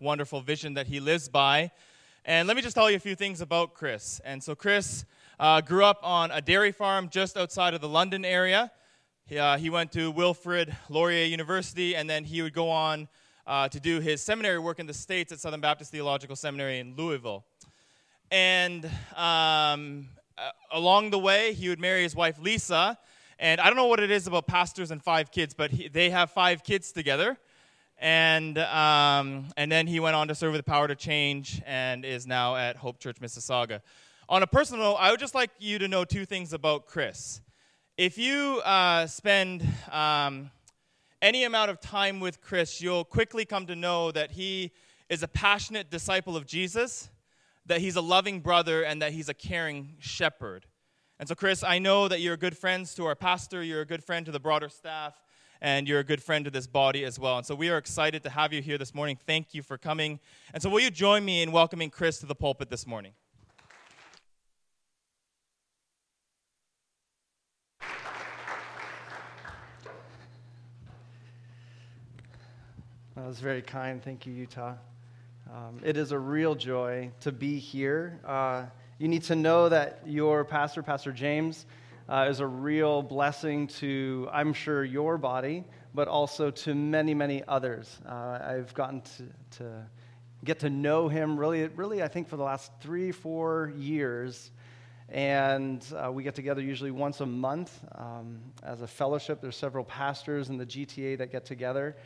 [0.00, 1.70] wonderful vision that he lives by.
[2.24, 4.20] And let me just tell you a few things about Chris.
[4.24, 5.04] And so, Chris
[5.38, 8.70] uh, grew up on a dairy farm just outside of the London area.
[9.26, 13.08] He, uh, he went to Wilfrid Laurier University, and then he would go on
[13.46, 16.94] uh, to do his seminary work in the States at Southern Baptist Theological Seminary in
[16.96, 17.44] Louisville.
[18.30, 20.08] And um,
[20.72, 22.98] along the way, he would marry his wife Lisa.
[23.38, 26.10] And I don't know what it is about pastors and five kids, but he, they
[26.10, 27.36] have five kids together.
[27.98, 32.04] And, um, and then he went on to serve with the Power to Change and
[32.04, 33.80] is now at Hope Church, Mississauga.
[34.28, 37.40] On a personal note, I would just like you to know two things about Chris.
[37.96, 40.50] If you uh, spend um,
[41.22, 44.72] any amount of time with Chris, you'll quickly come to know that he
[45.08, 47.08] is a passionate disciple of Jesus,
[47.66, 50.66] that he's a loving brother, and that he's a caring shepherd.
[51.18, 54.02] And so, Chris, I know that you're good friends to our pastor, you're a good
[54.02, 55.22] friend to the broader staff,
[55.60, 57.38] and you're a good friend to this body as well.
[57.38, 59.18] And so we are excited to have you here this morning.
[59.26, 60.20] Thank you for coming.
[60.52, 63.12] And so will you join me in welcoming Chris to the pulpit this morning?
[73.16, 74.02] That was very kind.
[74.02, 74.74] Thank you, Utah.
[75.52, 78.18] Um, it is a real joy to be here.
[78.26, 78.64] Uh,
[78.98, 81.66] you need to know that your pastor, Pastor James,
[82.08, 87.42] uh, is a real blessing to, I'm sure, your body, but also to many, many
[87.46, 88.00] others.
[88.06, 89.86] Uh, I've gotten to, to,
[90.44, 94.50] get to know him really, really, I think, for the last three, four years.
[95.08, 99.40] And uh, we get together usually once a month um, as a fellowship.
[99.40, 101.96] There's several pastors in the GTA that get together.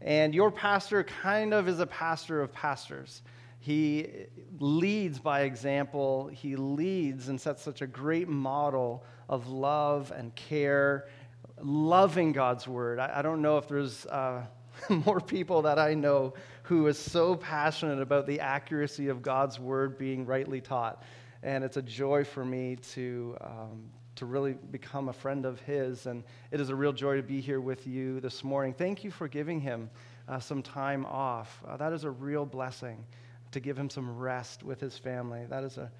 [0.00, 3.22] And your pastor kind of is a pastor of pastors.
[3.58, 4.06] He
[4.58, 11.08] leads by example, he leads and sets such a great model of love and care,
[11.60, 12.98] loving God's word.
[12.98, 14.46] I, I don't know if there's uh,
[14.88, 19.98] more people that I know who is so passionate about the accuracy of God's word
[19.98, 21.02] being rightly taught.
[21.42, 26.06] And it's a joy for me to, um, to really become a friend of his.
[26.06, 28.72] And it is a real joy to be here with you this morning.
[28.72, 29.90] Thank you for giving him
[30.28, 31.62] uh, some time off.
[31.66, 33.04] Uh, that is a real blessing
[33.52, 35.44] to give him some rest with his family.
[35.48, 35.90] That is a,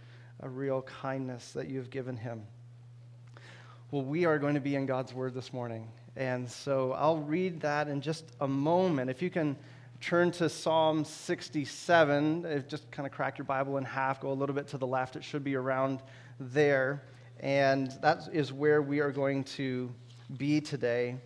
[0.40, 2.42] a real kindness that you have given him.
[3.90, 5.88] Well, we are going to be in God's Word this morning.
[6.14, 9.08] And so I'll read that in just a moment.
[9.08, 9.56] If you can
[10.00, 14.54] turn to Psalm 67, just kind of crack your Bible in half, go a little
[14.54, 15.16] bit to the left.
[15.16, 16.02] It should be around
[16.38, 17.02] there.
[17.40, 19.92] And that is where we are going to
[20.36, 21.16] be today.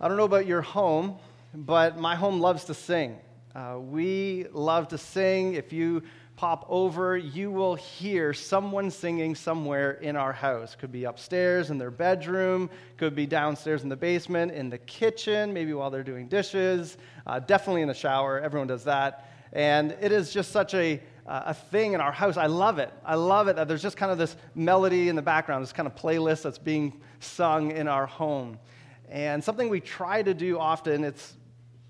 [0.00, 1.18] I don't know about your home,
[1.54, 3.18] but my home loves to sing.
[3.58, 5.54] Uh, we love to sing.
[5.54, 6.04] If you
[6.36, 10.76] pop over, you will hear someone singing somewhere in our house.
[10.76, 15.52] Could be upstairs in their bedroom, could be downstairs in the basement, in the kitchen,
[15.52, 18.38] maybe while they're doing dishes, uh, definitely in the shower.
[18.38, 19.28] Everyone does that.
[19.52, 22.36] And it is just such a, uh, a thing in our house.
[22.36, 22.92] I love it.
[23.04, 25.88] I love it that there's just kind of this melody in the background, this kind
[25.88, 28.56] of playlist that's being sung in our home.
[29.08, 31.37] And something we try to do often, it's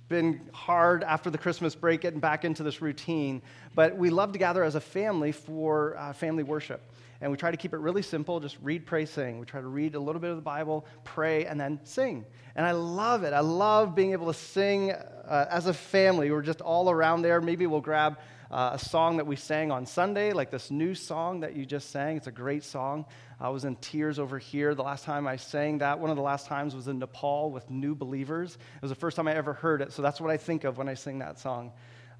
[0.08, 3.42] been hard after the Christmas break getting back into this routine,
[3.74, 6.80] but we love to gather as a family for uh, family worship.
[7.20, 9.40] And we try to keep it really simple just read, pray, sing.
[9.40, 12.24] We try to read a little bit of the Bible, pray, and then sing.
[12.54, 13.32] And I love it.
[13.32, 16.30] I love being able to sing uh, as a family.
[16.30, 17.40] We're just all around there.
[17.40, 18.18] Maybe we'll grab
[18.50, 21.90] uh, a song that we sang on Sunday, like this new song that you just
[21.90, 22.16] sang.
[22.16, 23.04] It's a great song.
[23.38, 24.74] I was in tears over here.
[24.74, 27.68] The last time I sang that, one of the last times was in Nepal with
[27.70, 28.54] new believers.
[28.54, 30.78] It was the first time I ever heard it, so that's what I think of
[30.78, 31.72] when I sing that song.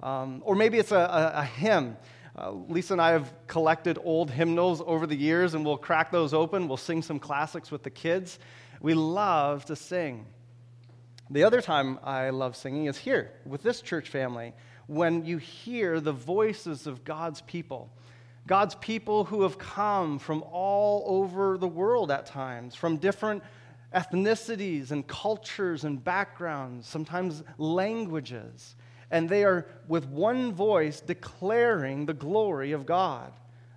[0.03, 1.97] Um, or maybe it's a, a, a hymn.
[2.37, 6.34] Uh, Lisa and I have collected old hymnals over the years, and we'll crack those
[6.34, 6.69] open.
[6.69, 8.38] We'll sing some classics with the kids.
[8.81, 10.27] We love to sing.
[11.31, 14.55] The other time I love singing is here with this church family
[14.88, 17.91] when you hear the voices of God's people.
[18.47, 23.43] God's people who have come from all over the world at times, from different
[23.94, 28.75] ethnicities and cultures and backgrounds, sometimes languages.
[29.10, 33.32] And they are with one voice declaring the glory of God.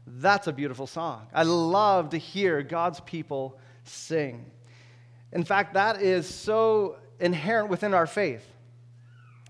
[0.07, 1.27] That's a beautiful song.
[1.33, 4.45] I love to hear God's people sing.
[5.33, 8.45] In fact, that is so inherent within our faith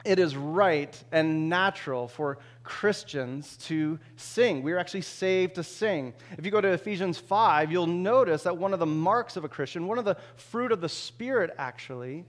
[0.03, 4.63] it is right and natural for Christians to sing.
[4.63, 6.13] We are actually saved to sing.
[6.37, 9.49] If you go to Ephesians 5, you'll notice that one of the marks of a
[9.49, 12.25] Christian, one of the fruit of the Spirit actually,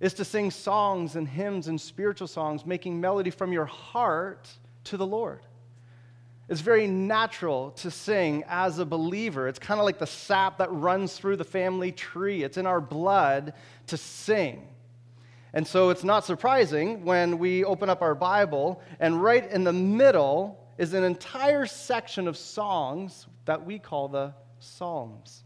[0.00, 4.48] is to sing songs and hymns and spiritual songs, making melody from your heart
[4.84, 5.40] to the Lord.
[6.48, 9.48] It's very natural to sing as a believer.
[9.48, 12.80] It's kind of like the sap that runs through the family tree, it's in our
[12.80, 13.54] blood
[13.86, 14.68] to sing.
[15.54, 19.72] And so it's not surprising when we open up our Bible, and right in the
[19.72, 25.44] middle is an entire section of songs that we call the Psalms.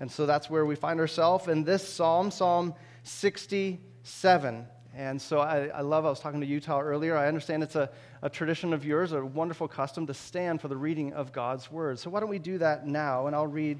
[0.00, 4.66] And so that's where we find ourselves in this psalm, Psalm 67.
[4.94, 7.14] And so I, I, love, I was talking to Utah earlier.
[7.14, 7.90] I understand it's a,
[8.22, 11.98] a tradition of yours, a wonderful custom to stand for the reading of God's word.
[11.98, 13.26] So why don't we do that now?
[13.26, 13.78] And I'll read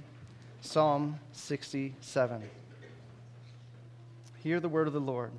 [0.61, 2.43] Psalm 67.
[4.43, 5.33] Hear the word of the Lord.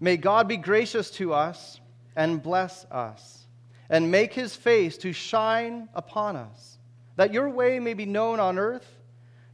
[0.00, 1.80] May God be gracious to us
[2.14, 3.46] and bless us,
[3.88, 6.78] and make his face to shine upon us,
[7.16, 8.86] that your way may be known on earth,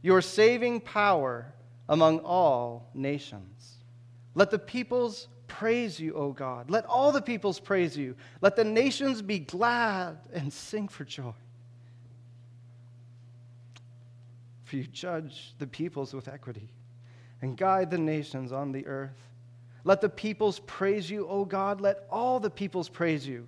[0.01, 1.53] your saving power
[1.89, 3.75] among all nations.
[4.35, 6.69] Let the peoples praise you, O God.
[6.69, 8.15] Let all the peoples praise you.
[8.41, 11.33] Let the nations be glad and sing for joy.
[14.63, 16.69] For you judge the peoples with equity
[17.41, 19.29] and guide the nations on the earth.
[19.83, 21.81] Let the peoples praise you, O God.
[21.81, 23.47] Let all the peoples praise you.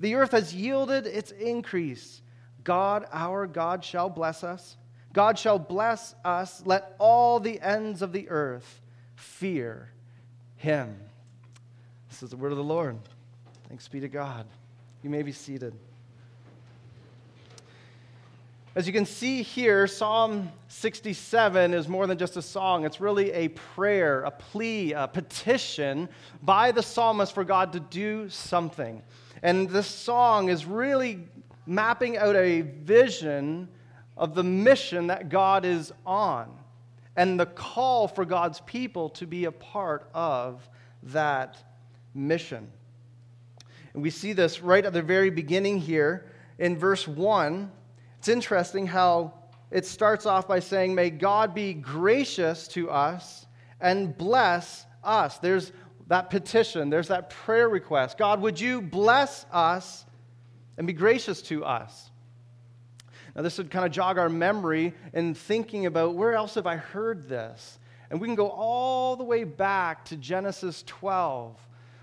[0.00, 2.22] The earth has yielded its increase.
[2.64, 4.76] God, our God, shall bless us.
[5.12, 6.62] God shall bless us.
[6.64, 8.80] Let all the ends of the earth
[9.16, 9.90] fear
[10.56, 10.96] him.
[12.08, 12.98] This is the word of the Lord.
[13.68, 14.46] Thanks be to God.
[15.02, 15.74] You may be seated.
[18.74, 22.84] As you can see here, Psalm 67 is more than just a song.
[22.84, 26.08] It's really a prayer, a plea, a petition
[26.42, 29.02] by the psalmist for God to do something.
[29.42, 31.26] And this song is really
[31.66, 33.68] mapping out a vision
[34.16, 36.54] of the mission that God is on
[37.16, 40.68] and the call for God's people to be a part of
[41.04, 41.56] that
[42.14, 42.70] mission.
[43.94, 46.26] And we see this right at the very beginning here
[46.58, 47.72] in verse 1
[48.28, 49.32] it's interesting how
[49.70, 53.46] it starts off by saying, May God be gracious to us
[53.80, 55.38] and bless us.
[55.38, 55.72] There's
[56.08, 58.18] that petition, there's that prayer request.
[58.18, 60.04] God, would you bless us
[60.76, 62.10] and be gracious to us?
[63.34, 66.76] Now, this would kind of jog our memory in thinking about where else have I
[66.76, 67.78] heard this?
[68.10, 71.56] And we can go all the way back to Genesis 12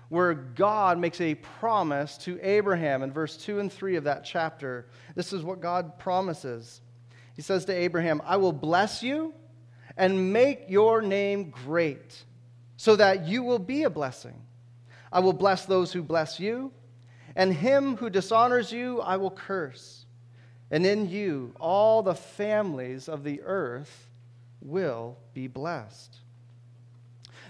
[0.08, 4.86] where God makes a promise to Abraham in verse 2 and 3 of that chapter.
[5.14, 6.80] This is what God promises.
[7.34, 9.34] He says to Abraham, I will bless you
[9.96, 12.24] and make your name great,
[12.76, 14.42] so that you will be a blessing.
[15.10, 16.72] I will bless those who bless you,
[17.34, 20.04] and him who dishonors you I will curse.
[20.70, 24.08] And in you all the families of the earth
[24.60, 26.18] will be blessed.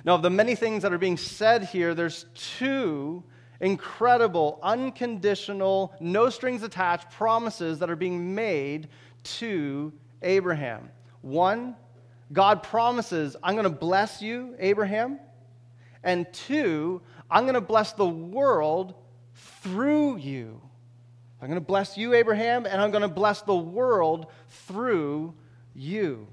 [0.06, 3.24] Now, of the many things that are being said here, there's two
[3.60, 8.88] incredible, unconditional, no strings attached promises that are being made
[9.24, 9.92] to
[10.22, 10.90] Abraham.
[11.22, 11.74] One,
[12.32, 15.18] God promises, I'm going to bless you, Abraham.
[16.04, 18.94] And two, I'm going to bless the world
[19.34, 20.60] through you.
[21.42, 25.34] I'm going to bless you, Abraham, and I'm going to bless the world through
[25.74, 26.28] you.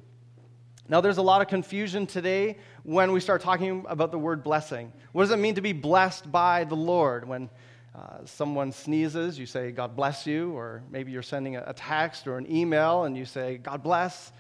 [0.88, 4.92] Now, there's a lot of confusion today when we start talking about the word blessing.
[5.14, 7.28] What does it mean to be blessed by the Lord?
[7.28, 7.50] When
[7.96, 12.38] uh, someone sneezes, you say, God bless you, or maybe you're sending a, text or
[12.38, 14.32] an email and you say, God bless.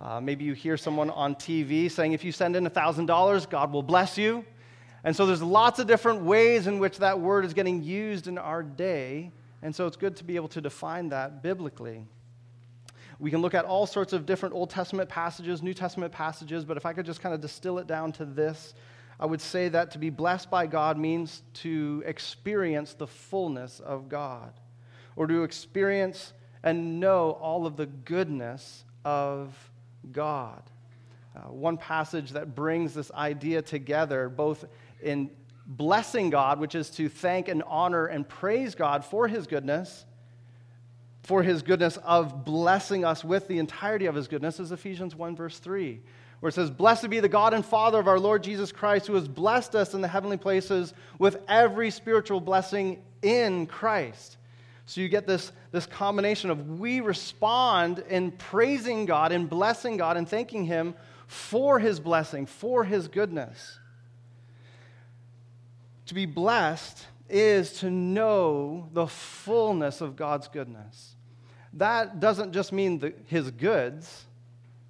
[0.00, 3.82] Uh, maybe you hear someone on TV saying, if you send in $1,000, God will
[3.82, 4.44] bless you.
[5.04, 8.38] And so there's lots of different ways in which that word is getting used in
[8.38, 9.30] our day.
[9.60, 12.06] And so it's good to be able to define that biblically.
[13.20, 16.78] We can look at all sorts of different Old Testament passages, New Testament passages, but
[16.78, 18.72] if I could just kind of distill it down to this,
[19.20, 24.08] I would say that to be blessed by God means to experience the fullness of
[24.08, 24.54] God,
[25.16, 29.54] or to experience and know all of the goodness of
[30.10, 30.62] God.
[31.36, 34.64] Uh, one passage that brings this idea together, both
[35.02, 35.30] in
[35.66, 40.06] blessing God, which is to thank and honor and praise God for his goodness,
[41.30, 45.36] for his goodness of blessing us with the entirety of his goodness is Ephesians 1,
[45.36, 46.00] verse 3,
[46.40, 49.14] where it says, Blessed be the God and Father of our Lord Jesus Christ, who
[49.14, 54.38] has blessed us in the heavenly places with every spiritual blessing in Christ.
[54.86, 60.16] So you get this, this combination of we respond in praising God and blessing God
[60.16, 60.96] and thanking Him
[61.28, 63.78] for His blessing, for His goodness.
[66.06, 71.14] To be blessed is to know the fullness of God's goodness.
[71.74, 74.24] That doesn't just mean the, his goods,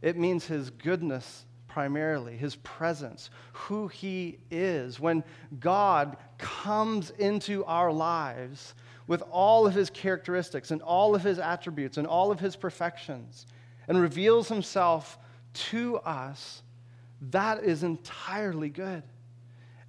[0.03, 4.99] it means his goodness primarily, his presence, who he is.
[4.99, 5.23] When
[5.61, 8.75] God comes into our lives
[9.07, 13.47] with all of his characteristics and all of his attributes and all of his perfections
[13.87, 15.19] and reveals himself
[15.53, 16.63] to us,
[17.31, 19.03] that is entirely good.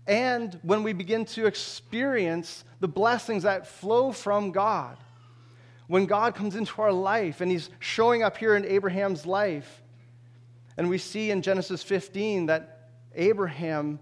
[0.07, 4.97] and when we begin to experience the blessings that flow from God.
[5.91, 9.83] When God comes into our life and He's showing up here in Abraham's life,
[10.77, 13.99] and we see in Genesis 15 that Abraham,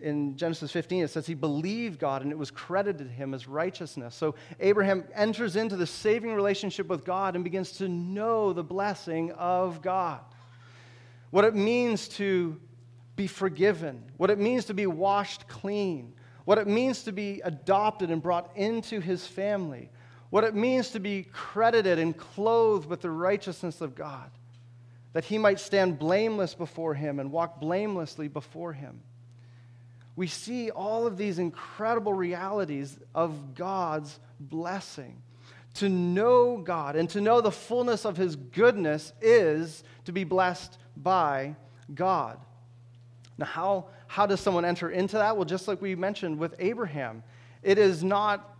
[0.00, 3.48] in Genesis 15, it says he believed God and it was credited to him as
[3.48, 4.14] righteousness.
[4.14, 9.32] So Abraham enters into the saving relationship with God and begins to know the blessing
[9.32, 10.20] of God.
[11.30, 12.56] What it means to
[13.16, 16.14] be forgiven, what it means to be washed clean,
[16.44, 19.90] what it means to be adopted and brought into his family,
[20.30, 24.30] what it means to be credited and clothed with the righteousness of God,
[25.12, 29.00] that he might stand blameless before him and walk blamelessly before him.
[30.16, 35.22] We see all of these incredible realities of God's blessing.
[35.74, 40.78] To know God and to know the fullness of his goodness is to be blessed
[40.96, 41.54] by
[41.94, 42.38] God.
[43.36, 45.36] Now, how, how does someone enter into that?
[45.36, 47.22] Well, just like we mentioned with Abraham,
[47.62, 48.55] it is not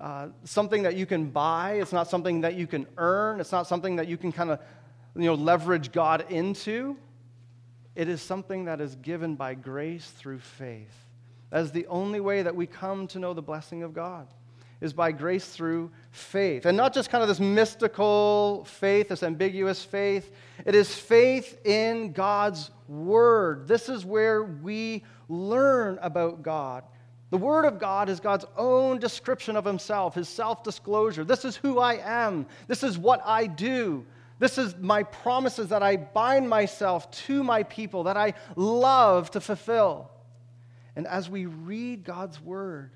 [0.00, 3.66] uh, something that you can buy, it's not something that you can earn, it's not
[3.66, 4.60] something that you can kind of
[5.16, 6.96] you know, leverage God into.
[7.96, 10.94] It is something that is given by grace through faith.
[11.50, 14.28] That is the only way that we come to know the blessing of God
[14.80, 16.64] is by grace through faith.
[16.64, 20.30] And not just kind of this mystical faith, this ambiguous faith.
[20.64, 23.66] It is faith in God's Word.
[23.66, 26.84] This is where we learn about God.
[27.30, 31.24] The Word of God is God's own description of Himself, His self disclosure.
[31.24, 32.46] This is who I am.
[32.66, 34.06] This is what I do.
[34.38, 39.40] This is my promises that I bind myself to my people, that I love to
[39.40, 40.10] fulfill.
[40.96, 42.90] And as we read God's Word,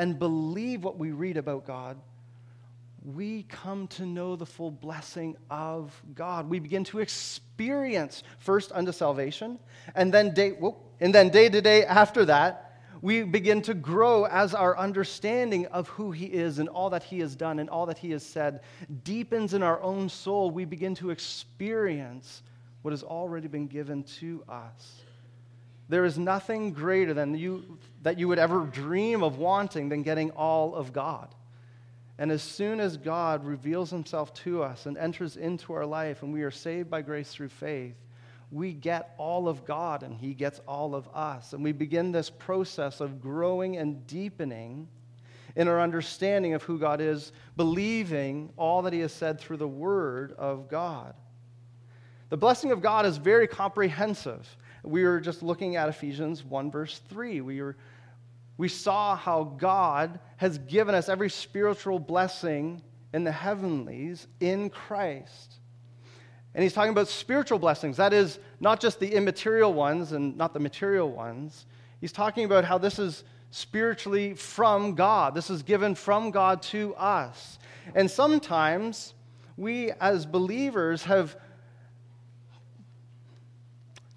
[0.00, 1.98] and believe what we read about God,
[3.04, 6.48] we come to know the full blessing of God.
[6.48, 9.58] We begin to experience first unto salvation,
[9.94, 10.52] and then day,
[11.00, 12.69] and then day to day after that,
[13.02, 17.20] we begin to grow as our understanding of who He is and all that He
[17.20, 18.60] has done and all that He has said
[19.04, 20.50] deepens in our own soul.
[20.50, 22.42] We begin to experience
[22.82, 25.02] what has already been given to us.
[25.88, 30.30] There is nothing greater than you that you would ever dream of wanting than getting
[30.32, 31.34] all of God.
[32.18, 36.32] And as soon as God reveals himself to us and enters into our life and
[36.32, 37.96] we are saved by grace through faith,
[38.50, 41.52] we get all of God and he gets all of us.
[41.52, 44.88] And we begin this process of growing and deepening
[45.56, 49.68] in our understanding of who God is, believing all that he has said through the
[49.68, 51.14] word of God.
[52.28, 54.56] The blessing of God is very comprehensive.
[54.82, 57.40] We were just looking at Ephesians 1, verse 3.
[57.40, 57.76] We, were,
[58.56, 65.59] we saw how God has given us every spiritual blessing in the heavenlies in Christ.
[66.54, 67.96] And he's talking about spiritual blessings.
[67.96, 71.66] That is, not just the immaterial ones and not the material ones.
[72.00, 75.34] He's talking about how this is spiritually from God.
[75.34, 77.58] This is given from God to us.
[77.94, 79.14] And sometimes
[79.56, 81.36] we, as believers, have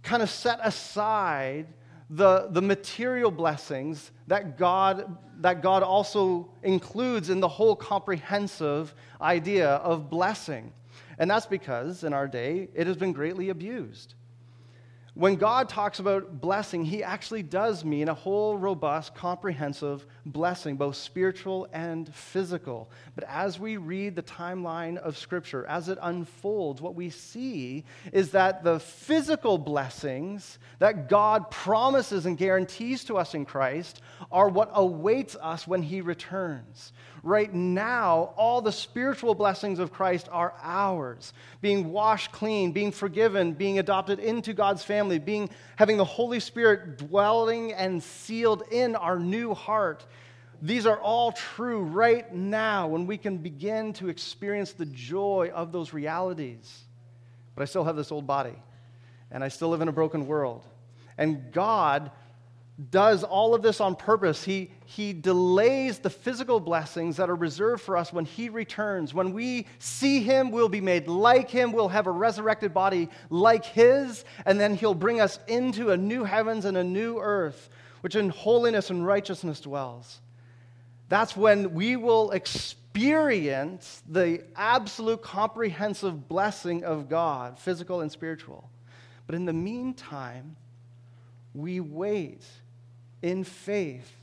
[0.01, 1.67] kind of set aside
[2.09, 9.69] the, the material blessings that God, that God also includes in the whole comprehensive idea
[9.69, 10.71] of blessing.
[11.17, 14.15] And that's because in our day it has been greatly abused.
[15.15, 20.95] When God talks about blessing, he actually does mean a whole robust, comprehensive blessing, both
[20.95, 22.89] spiritual and physical.
[23.13, 28.31] But as we read the timeline of Scripture, as it unfolds, what we see is
[28.31, 34.01] that the physical blessings that God promises and guarantees to us in Christ
[34.31, 36.91] are what awaits us when he returns.
[37.23, 43.53] Right now, all the spiritual blessings of Christ are ours being washed clean, being forgiven,
[43.53, 49.17] being adopted into God's family, being, having the Holy Spirit dwelling and sealed in our
[49.17, 50.05] new heart.
[50.61, 55.71] These are all true right now when we can begin to experience the joy of
[55.71, 56.83] those realities.
[57.55, 58.55] But I still have this old body,
[59.31, 60.65] and I still live in a broken world.
[61.17, 62.11] And God
[62.89, 64.43] does all of this on purpose.
[64.43, 69.13] He, he delays the physical blessings that are reserved for us when He returns.
[69.13, 71.71] When we see Him, we'll be made like Him.
[71.71, 76.23] We'll have a resurrected body like His, and then He'll bring us into a new
[76.23, 77.69] heavens and a new earth,
[78.01, 80.19] which in holiness and righteousness dwells.
[81.09, 88.67] That's when we will experience the absolute comprehensive blessing of God, physical and spiritual.
[89.27, 90.55] But in the meantime,
[91.53, 92.43] we wait
[93.23, 94.15] in faith,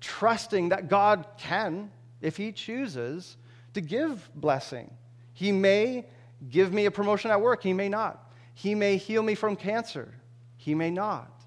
[0.00, 3.38] trusting that God can, if He chooses,
[3.72, 4.92] to give blessing.
[5.32, 6.04] He may
[6.50, 8.30] give me a promotion at work, He may not.
[8.52, 10.12] He may heal me from cancer,
[10.58, 11.38] He may not.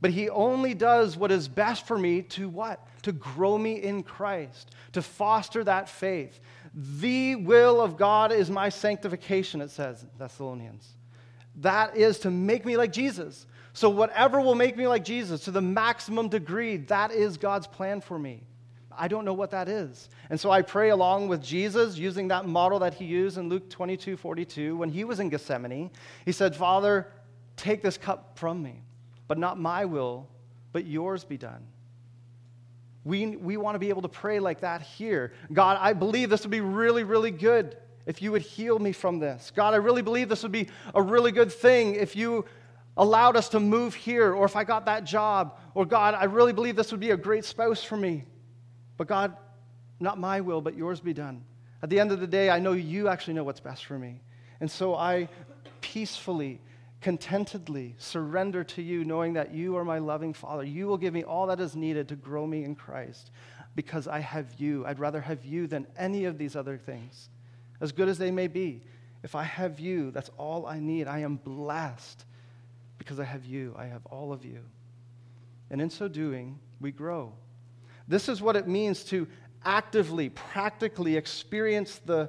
[0.00, 2.86] But he only does what is best for me to what?
[3.02, 6.38] To grow me in Christ, to foster that faith.
[6.74, 10.94] The will of God is my sanctification, it says Thessalonians.
[11.56, 13.46] That is to make me like Jesus.
[13.78, 18.00] So, whatever will make me like Jesus to the maximum degree, that is God's plan
[18.00, 18.42] for me.
[18.90, 20.08] I don't know what that is.
[20.30, 23.70] And so I pray along with Jesus, using that model that he used in Luke
[23.70, 24.76] 22 42.
[24.76, 25.92] When he was in Gethsemane,
[26.24, 27.06] he said, Father,
[27.56, 28.82] take this cup from me,
[29.28, 30.28] but not my will,
[30.72, 31.64] but yours be done.
[33.04, 35.34] We, we want to be able to pray like that here.
[35.52, 39.20] God, I believe this would be really, really good if you would heal me from
[39.20, 39.52] this.
[39.54, 40.66] God, I really believe this would be
[40.96, 42.44] a really good thing if you
[42.98, 46.52] allowed us to move here, or if I got that job, or God, I really
[46.52, 48.24] believe this would be a great spouse for me.
[48.96, 49.36] But God,
[50.00, 51.44] not my will, but yours be done.
[51.80, 54.20] At the end of the day, I know you actually know what's best for me.
[54.60, 55.28] And so I
[55.80, 56.60] peacefully,
[57.00, 60.64] contentedly surrender to you, knowing that you are my loving Father.
[60.64, 63.30] You will give me all that is needed to grow me in Christ
[63.76, 64.84] because I have you.
[64.84, 67.28] I'd rather have you than any of these other things,
[67.80, 68.82] as good as they may be.
[69.22, 71.06] If I have you, that's all I need.
[71.06, 72.24] I am blessed
[73.08, 73.74] because I have you.
[73.78, 74.60] I have all of you.
[75.70, 77.32] And in so doing, we grow.
[78.06, 79.26] This is what it means to
[79.64, 82.28] actively, practically experience the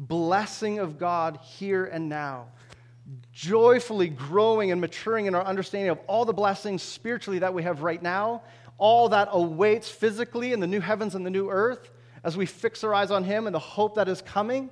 [0.00, 2.48] blessing of God here and now.
[3.30, 7.82] Joyfully growing and maturing in our understanding of all the blessings spiritually that we have
[7.82, 8.42] right now,
[8.78, 11.92] all that awaits physically in the new heavens and the new earth
[12.24, 14.70] as we fix our eyes on Him and the hope that is coming.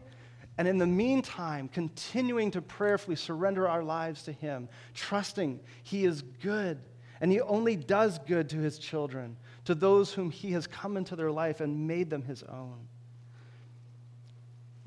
[0.57, 6.23] And in the meantime, continuing to prayerfully surrender our lives to Him, trusting He is
[6.23, 6.79] good
[7.21, 11.17] and He only does good to His children to those whom he has come into
[11.17, 12.87] their life and made them his own.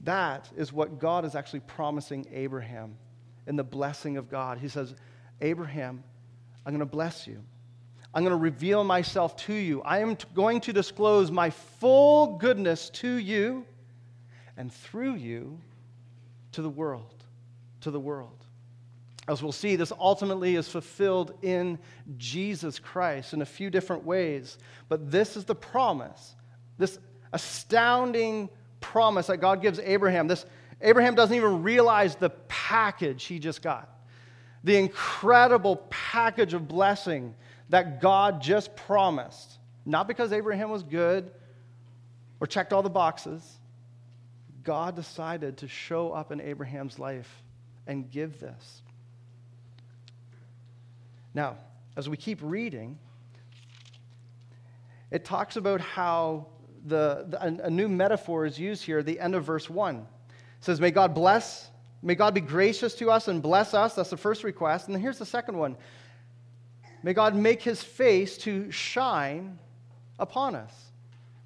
[0.04, 2.96] That is what God is actually promising Abraham
[3.48, 4.60] in the blessing of God.
[4.60, 4.96] He says,
[5.42, 6.04] Abraham,
[6.66, 7.44] I'm going to bless you.
[8.14, 9.82] I'm going to reveal myself to you.
[9.82, 13.66] I am going to disclose my full goodness to you
[14.58, 15.60] and through you
[16.54, 17.24] to the world,
[17.82, 18.46] to the world.
[19.28, 21.78] As we'll see, this ultimately is fulfilled in
[22.18, 24.58] Jesus Christ in a few different ways.
[24.88, 26.36] But this is the promise,
[26.78, 26.98] this
[27.34, 30.28] astounding promise that God gives Abraham.
[30.28, 30.46] This
[30.82, 33.90] Abraham doesn't even realize the package he just got.
[34.64, 37.36] The incredible package of blessing
[37.70, 39.60] that God just promised.
[39.86, 41.32] Not because Abraham was good
[42.40, 43.57] or checked all the boxes.
[44.68, 47.42] God decided to show up in Abraham's life
[47.88, 48.82] and give this.
[51.34, 51.56] Now,
[51.96, 53.00] as we keep reading,
[55.10, 56.48] it talks about how
[56.86, 59.96] the, the a, new metaphor is used here, the end of verse 1.
[59.96, 60.06] It
[60.60, 61.70] says, May God bless,
[62.02, 63.96] may God be gracious to us and bless us.
[63.96, 64.88] That's the first request.
[64.88, 65.78] And then here's the second one
[67.04, 69.60] May God make his face to shine
[70.20, 70.74] upon us.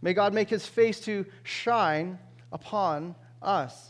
[0.01, 2.17] May God make his face to shine
[2.52, 3.90] upon us.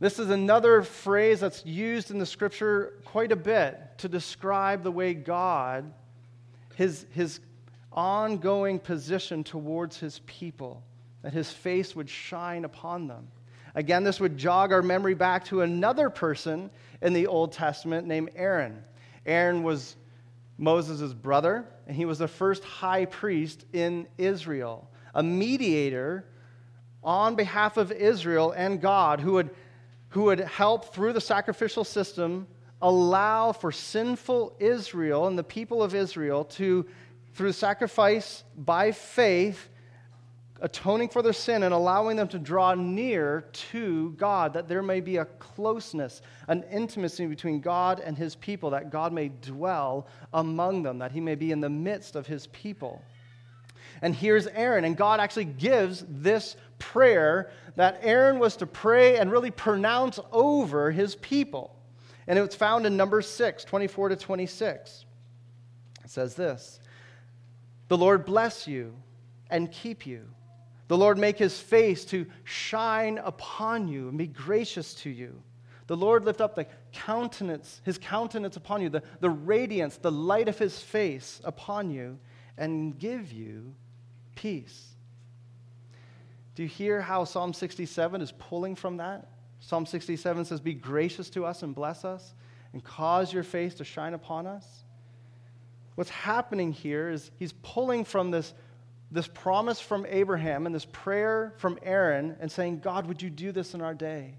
[0.00, 4.90] This is another phrase that's used in the scripture quite a bit to describe the
[4.90, 5.92] way God,
[6.74, 7.40] his, his
[7.92, 10.82] ongoing position towards his people,
[11.22, 13.28] that his face would shine upon them.
[13.74, 16.70] Again, this would jog our memory back to another person
[17.02, 18.82] in the Old Testament named Aaron.
[19.26, 19.96] Aaron was
[20.56, 26.24] Moses' brother, and he was the first high priest in Israel, a mediator
[27.02, 29.50] on behalf of Israel and God who would
[30.10, 32.46] who would help through the sacrificial system
[32.82, 36.86] allow for sinful Israel and the people of Israel to,
[37.34, 39.68] through sacrifice by faith,
[40.60, 45.00] atoning for their sin and allowing them to draw near to God, that there may
[45.00, 50.82] be a closeness, an intimacy between God and his people, that God may dwell among
[50.82, 53.02] them, that he may be in the midst of his people.
[54.02, 59.30] And here's Aaron, and God actually gives this prayer that Aaron was to pray and
[59.30, 61.76] really pronounce over his people.
[62.26, 65.04] And it's found in Numbers 6, 24 to 26.
[66.04, 66.80] It says this
[67.86, 68.96] The Lord bless you
[69.48, 70.26] and keep you.
[70.88, 75.40] The Lord make his face to shine upon you and be gracious to you.
[75.86, 80.48] The Lord lift up the countenance, his countenance upon you, the, the radiance, the light
[80.48, 82.18] of his face upon you,
[82.56, 83.74] and give you
[84.34, 84.94] peace.
[86.60, 89.28] Do you hear how Psalm 67 is pulling from that?
[89.60, 92.34] Psalm 67 says, Be gracious to us and bless us,
[92.74, 94.84] and cause your face to shine upon us.
[95.94, 98.52] What's happening here is he's pulling from this,
[99.10, 103.52] this promise from Abraham and this prayer from Aaron and saying, God, would you do
[103.52, 104.34] this in our day?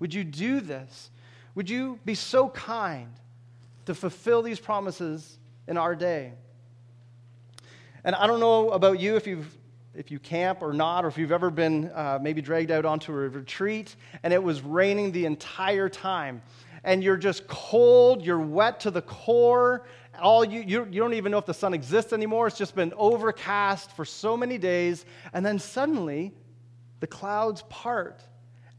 [0.00, 1.10] Would you do this?
[1.54, 3.08] Would you be so kind
[3.86, 6.34] to fulfill these promises in our day.
[8.04, 9.56] And I don't know about you if you've
[9.96, 13.12] if you camp or not, or if you've ever been uh, maybe dragged out onto
[13.12, 16.42] a retreat and it was raining the entire time,
[16.84, 19.86] and you're just cold, you're wet to the core.
[20.20, 22.46] All you, you, you don't even know if the sun exists anymore.
[22.46, 25.06] It's just been overcast for so many days.
[25.32, 26.32] And then suddenly,
[27.00, 28.22] the clouds part.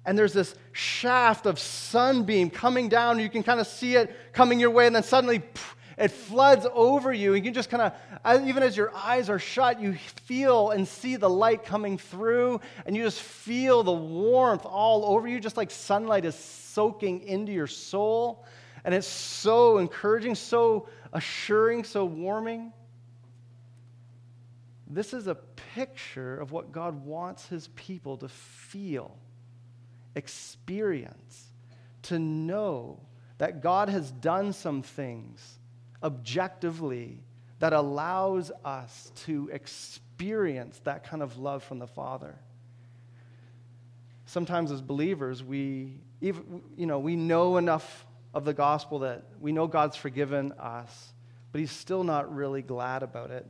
[0.06, 3.19] And there's this shaft of sunbeam coming down.
[3.19, 4.86] You can kind of see it coming your way.
[4.86, 5.41] And then suddenly,
[5.97, 7.34] it floods over you.
[7.34, 11.15] You can just kind of, even as your eyes are shut, you feel and see
[11.15, 12.60] the light coming through.
[12.86, 17.53] And you just feel the warmth all over you, just like sunlight is soaking into
[17.53, 18.45] your soul.
[18.84, 22.73] And it's so encouraging, so assuring, so warming.
[24.88, 29.17] This is a picture of what God wants his people to feel,
[30.13, 31.51] experience,
[32.03, 32.99] to know
[33.38, 35.60] that God has done some things
[36.03, 37.23] objectively
[37.60, 42.36] that allows us to experience that kind of love from the Father.
[44.25, 49.51] Sometimes as believers, we, even, you know, we know enough of the gospel that we
[49.51, 51.13] know God's forgiven us,
[51.51, 53.45] but he's still not really glad about it.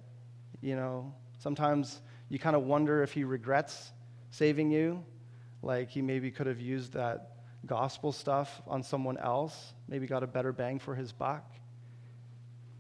[0.62, 3.91] You know, sometimes you kind of wonder if he regrets
[4.31, 5.03] saving you,
[5.63, 10.27] like he maybe could have used that gospel stuff on someone else, maybe got a
[10.27, 11.51] better bang for his buck.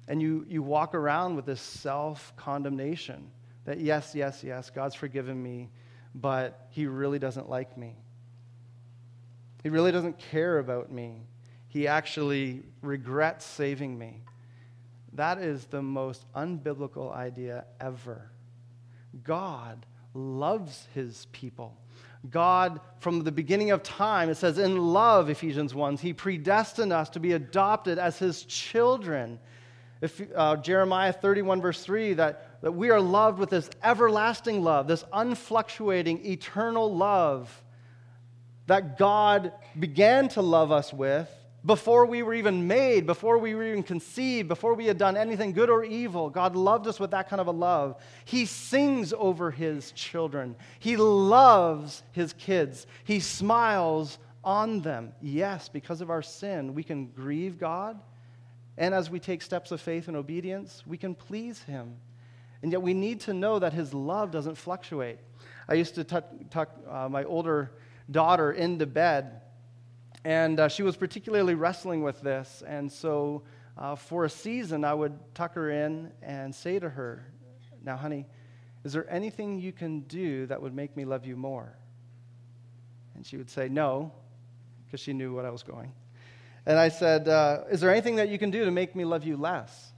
[0.07, 3.29] And you, you walk around with this self condemnation
[3.65, 5.69] that, yes, yes, yes, God's forgiven me,
[6.13, 7.95] but He really doesn't like me.
[9.63, 11.23] He really doesn't care about me.
[11.67, 14.21] He actually regrets saving me.
[15.13, 18.29] That is the most unbiblical idea ever.
[19.23, 21.75] God loves His people.
[22.29, 27.09] God, from the beginning of time, it says, in love, Ephesians 1, He predestined us
[27.09, 29.39] to be adopted as His children
[30.01, 34.87] if, uh, Jeremiah 31, verse 3, that, that we are loved with this everlasting love,
[34.87, 37.63] this unfluctuating, eternal love
[38.67, 41.29] that God began to love us with
[41.65, 45.51] before we were even made, before we were even conceived, before we had done anything
[45.51, 46.29] good or evil.
[46.29, 47.95] God loved us with that kind of a love.
[48.25, 55.13] He sings over his children, He loves his kids, He smiles on them.
[55.21, 57.99] Yes, because of our sin, we can grieve God
[58.77, 61.95] and as we take steps of faith and obedience, we can please Him.
[62.61, 65.19] And yet we need to know that His love doesn't fluctuate.
[65.67, 67.71] I used to tuck, tuck uh, my older
[68.09, 69.41] daughter into bed,
[70.23, 72.63] and uh, she was particularly wrestling with this.
[72.67, 73.43] And so
[73.77, 77.25] uh, for a season, I would tuck her in and say to her,
[77.83, 78.25] Now, honey,
[78.83, 81.77] is there anything you can do that would make me love you more?
[83.15, 84.11] And she would say, No,
[84.85, 85.93] because she knew what I was going.
[86.65, 89.23] And I said, uh, Is there anything that you can do to make me love
[89.23, 89.93] you less?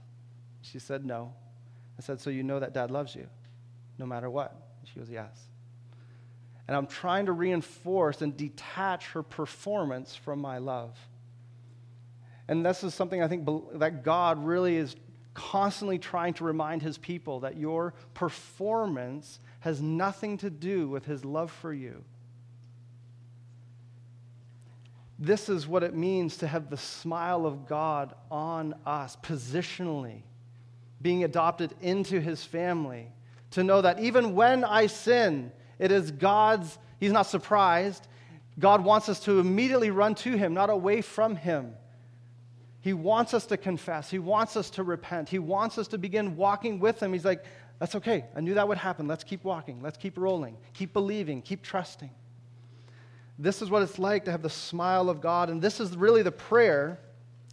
[0.62, 1.32] She said, No.
[1.98, 3.26] I said, So you know that dad loves you
[3.98, 4.54] no matter what?
[4.84, 5.48] She goes, Yes.
[6.66, 10.96] And I'm trying to reinforce and detach her performance from my love.
[12.46, 14.94] And this is something I think that God really is
[15.32, 21.24] constantly trying to remind his people that your performance has nothing to do with his
[21.24, 22.04] love for you.
[25.18, 30.22] This is what it means to have the smile of God on us positionally,
[31.02, 33.08] being adopted into his family.
[33.52, 38.06] To know that even when I sin, it is God's, he's not surprised.
[38.58, 41.74] God wants us to immediately run to him, not away from him.
[42.80, 44.10] He wants us to confess.
[44.10, 45.28] He wants us to repent.
[45.28, 47.12] He wants us to begin walking with him.
[47.12, 47.44] He's like,
[47.78, 48.24] that's okay.
[48.36, 49.08] I knew that would happen.
[49.08, 49.82] Let's keep walking.
[49.82, 50.56] Let's keep rolling.
[50.74, 51.42] Keep believing.
[51.42, 52.10] Keep trusting.
[53.38, 55.48] This is what it's like to have the smile of God.
[55.48, 56.98] And this is really the prayer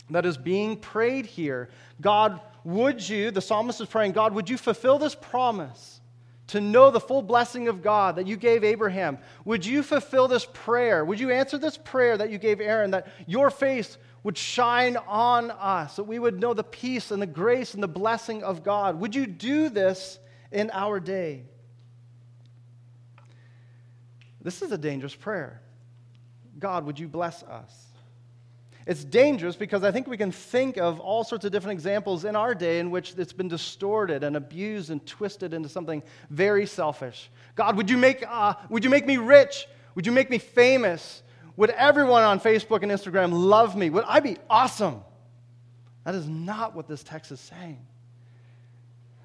[0.09, 1.69] that is being prayed here.
[2.01, 6.01] God, would you, the psalmist is praying, God, would you fulfill this promise
[6.47, 9.19] to know the full blessing of God that you gave Abraham?
[9.45, 11.05] Would you fulfill this prayer?
[11.05, 15.51] Would you answer this prayer that you gave Aaron that your face would shine on
[15.51, 18.99] us, that we would know the peace and the grace and the blessing of God?
[18.99, 20.17] Would you do this
[20.51, 21.43] in our day?
[24.41, 25.61] This is a dangerous prayer.
[26.59, 27.85] God, would you bless us?
[28.85, 32.35] It's dangerous because I think we can think of all sorts of different examples in
[32.35, 37.31] our day in which it's been distorted and abused and twisted into something very selfish.
[37.55, 39.67] God, would you make, uh, would you make me rich?
[39.95, 41.23] Would you make me famous?
[41.57, 43.89] Would everyone on Facebook and Instagram love me?
[43.89, 45.01] Would I be awesome?
[46.03, 47.83] That is not what this text is saying.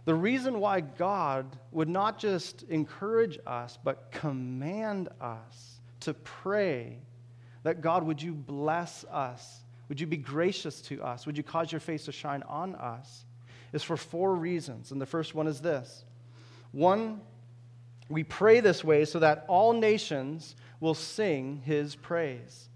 [0.07, 6.97] The reason why God would not just encourage us, but command us to pray
[7.63, 11.27] that God, would you bless us Would you be gracious to us?
[11.27, 13.25] Would you cause your face to shine on us?
[13.73, 14.93] Is for four reasons.
[14.93, 16.05] And the first one is this
[16.73, 17.21] one,
[18.09, 22.69] we pray this way so that all nations will sing his praise.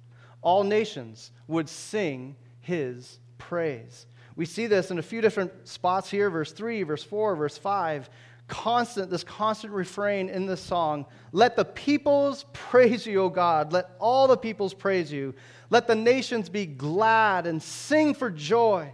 [0.42, 4.06] All nations would sing his praise.
[4.34, 8.10] We see this in a few different spots here verse 3, verse 4, verse 5.
[8.46, 13.72] Constant, this constant refrain in this song Let the peoples praise you, O God.
[13.72, 15.34] Let all the peoples praise you.
[15.70, 18.92] Let the nations be glad and sing for joy.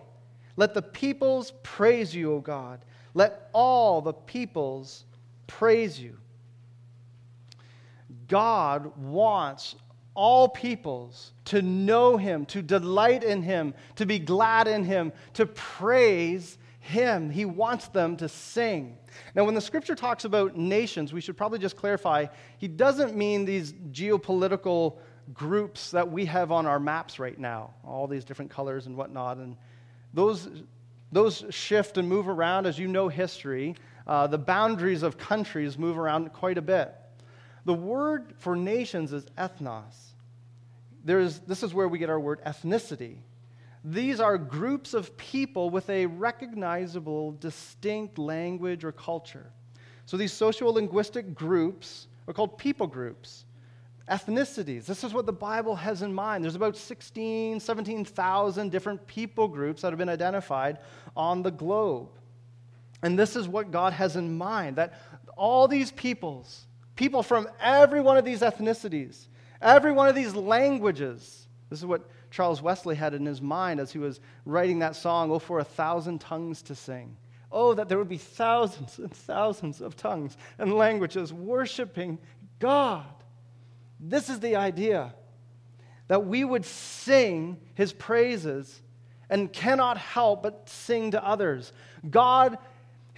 [0.57, 2.85] Let the peoples praise you, O God.
[3.13, 5.05] Let all the peoples
[5.47, 6.17] praise you.
[8.29, 9.75] God wants
[10.15, 15.47] all peoples to know him, to delight in him, to be glad in him, to
[15.47, 16.59] praise
[16.91, 17.31] him.
[17.31, 18.99] He wants them to sing.
[19.35, 22.27] Now, when the scripture talks about nations, we should probably just clarify
[22.59, 24.99] he doesn't mean these geopolitical
[25.33, 29.39] groups that we have on our maps right now, all these different colors and whatnot.
[29.39, 29.57] And
[30.13, 30.49] those,
[31.13, 33.77] those shift and move around as you know history.
[34.07, 36.95] Uh, the boundaries of countries move around quite a bit.
[37.65, 39.95] The word for nations is ethnos.
[41.05, 43.19] There's, this is where we get our word ethnicity.
[43.85, 49.51] These are groups of people with a recognizable, distinct language or culture.
[50.07, 53.45] So these sociolinguistic groups are called people groups.
[54.09, 54.87] Ethnicities.
[54.87, 56.43] This is what the Bible has in mind.
[56.43, 60.79] There's about 16, 17,000 different people groups that have been identified
[61.17, 62.09] on the globe.
[63.03, 64.95] And this is what God has in mind that
[65.37, 66.67] all these peoples,
[66.97, 69.29] people from every one of these ethnicities,
[69.63, 71.47] every one of these languages.
[71.71, 75.31] This is what Charles Wesley had in his mind as he was writing that song,
[75.31, 77.17] Oh, for a thousand tongues to sing.
[77.53, 82.19] Oh, that there would be thousands and thousands of tongues and languages worshiping
[82.61, 83.07] God.
[83.99, 85.15] This is the idea
[86.07, 88.81] that we would sing his praises
[89.29, 91.73] and cannot help but sing to others.
[92.09, 92.59] God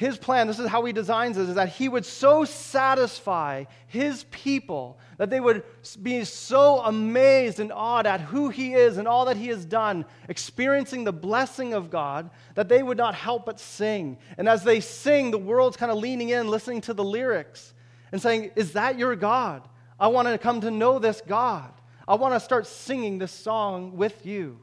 [0.03, 4.25] his plan, this is how he designs it, is that he would so satisfy his
[4.25, 5.63] people that they would
[6.03, 10.05] be so amazed and awed at who he is and all that he has done,
[10.29, 14.19] experiencing the blessing of God, that they would not help but sing.
[14.37, 17.73] And as they sing, the world's kind of leaning in, listening to the lyrics
[18.11, 19.63] and saying, Is that your God?
[20.01, 21.73] I want to come to know this God.
[22.09, 24.59] I want to start singing this song with you.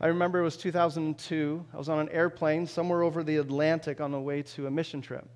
[0.00, 1.66] I remember it was 2002.
[1.74, 5.02] I was on an airplane somewhere over the Atlantic on the way to a mission
[5.02, 5.28] trip.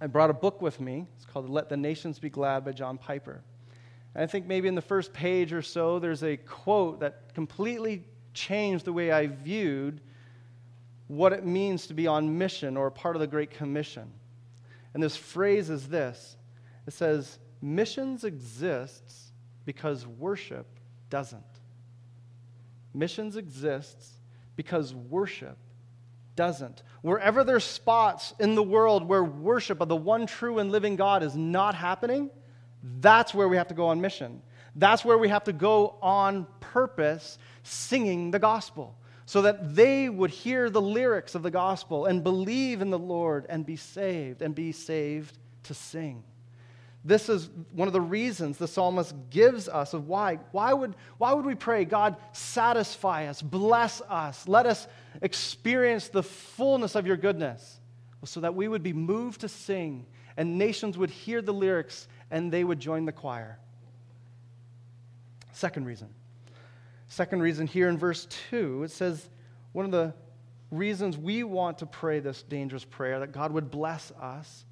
[0.00, 1.06] I brought a book with me.
[1.16, 3.42] It's called Let the Nations Be Glad by John Piper.
[4.14, 8.04] And I think maybe in the first page or so, there's a quote that completely
[8.34, 10.00] changed the way I viewed
[11.08, 14.12] what it means to be on mission or part of the Great Commission.
[14.94, 16.36] And this phrase is this
[16.86, 19.32] it says, Missions exists
[19.64, 20.66] because worship
[21.10, 21.42] doesn't.
[22.94, 24.20] Missions exists
[24.56, 25.56] because worship
[26.36, 26.82] doesn't.
[27.02, 31.22] Wherever there's spots in the world where worship of the one true and living God
[31.22, 32.30] is not happening,
[33.00, 34.42] that's where we have to go on mission.
[34.74, 40.30] That's where we have to go on purpose singing the gospel so that they would
[40.30, 44.54] hear the lyrics of the gospel and believe in the Lord and be saved and
[44.54, 46.24] be saved to sing.
[47.04, 50.38] This is one of the reasons the psalmist gives us of why.
[50.52, 54.86] Why would, why would we pray, God, satisfy us, bless us, let us
[55.20, 57.80] experience the fullness of your goodness,
[58.24, 62.52] so that we would be moved to sing and nations would hear the lyrics and
[62.52, 63.58] they would join the choir.
[65.52, 66.08] Second reason.
[67.08, 69.28] Second reason here in verse 2, it says
[69.72, 70.14] one of the
[70.70, 74.64] reasons we want to pray this dangerous prayer, that God would bless us,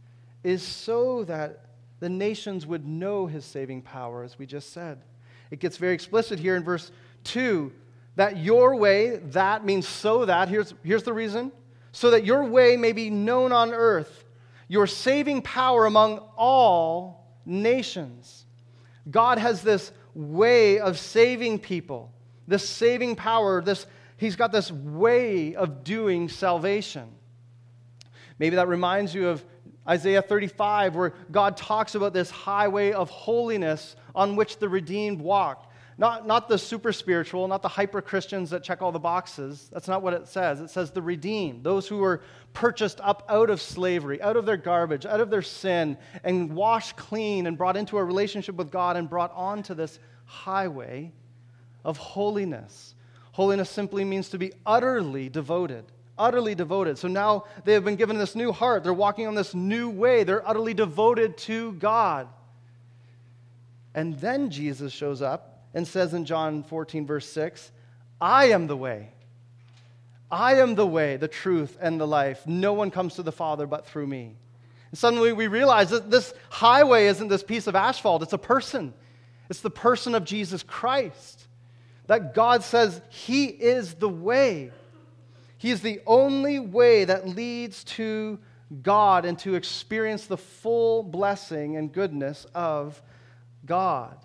[0.42, 1.66] is so that
[2.00, 5.02] the nations would know his saving power, as we just said.
[5.50, 6.90] It gets very explicit here in verse
[7.24, 7.72] 2
[8.16, 11.52] that your way, that means so that, here's, here's the reason,
[11.92, 14.24] so that your way may be known on earth,
[14.68, 18.46] your saving power among all nations.
[19.10, 22.12] God has this way of saving people,
[22.46, 23.86] this saving power, this,
[24.16, 27.08] he's got this way of doing salvation.
[28.38, 29.44] Maybe that reminds you of
[29.88, 35.66] Isaiah 35, where God talks about this highway of holiness on which the redeemed walk.
[35.96, 39.68] Not, not the super spiritual, not the hyper Christians that check all the boxes.
[39.70, 40.60] That's not what it says.
[40.60, 42.22] It says the redeemed, those who were
[42.54, 46.96] purchased up out of slavery, out of their garbage, out of their sin, and washed
[46.96, 51.12] clean and brought into a relationship with God and brought onto this highway
[51.84, 52.94] of holiness.
[53.32, 55.84] Holiness simply means to be utterly devoted
[56.20, 56.98] utterly devoted.
[56.98, 58.84] So now they have been given this new heart.
[58.84, 60.22] They're walking on this new way.
[60.22, 62.28] They're utterly devoted to God.
[63.94, 67.72] And then Jesus shows up and says in John 14, verse 6,
[68.20, 69.08] I am the way.
[70.30, 72.46] I am the way, the truth, and the life.
[72.46, 74.36] No one comes to the Father but through me.
[74.90, 78.94] And suddenly we realize that this highway isn't this piece of asphalt, it's a person.
[79.48, 81.48] It's the person of Jesus Christ.
[82.06, 84.70] That God says He is the way.
[85.60, 88.38] He is the only way that leads to
[88.82, 93.02] God and to experience the full blessing and goodness of
[93.66, 94.16] God.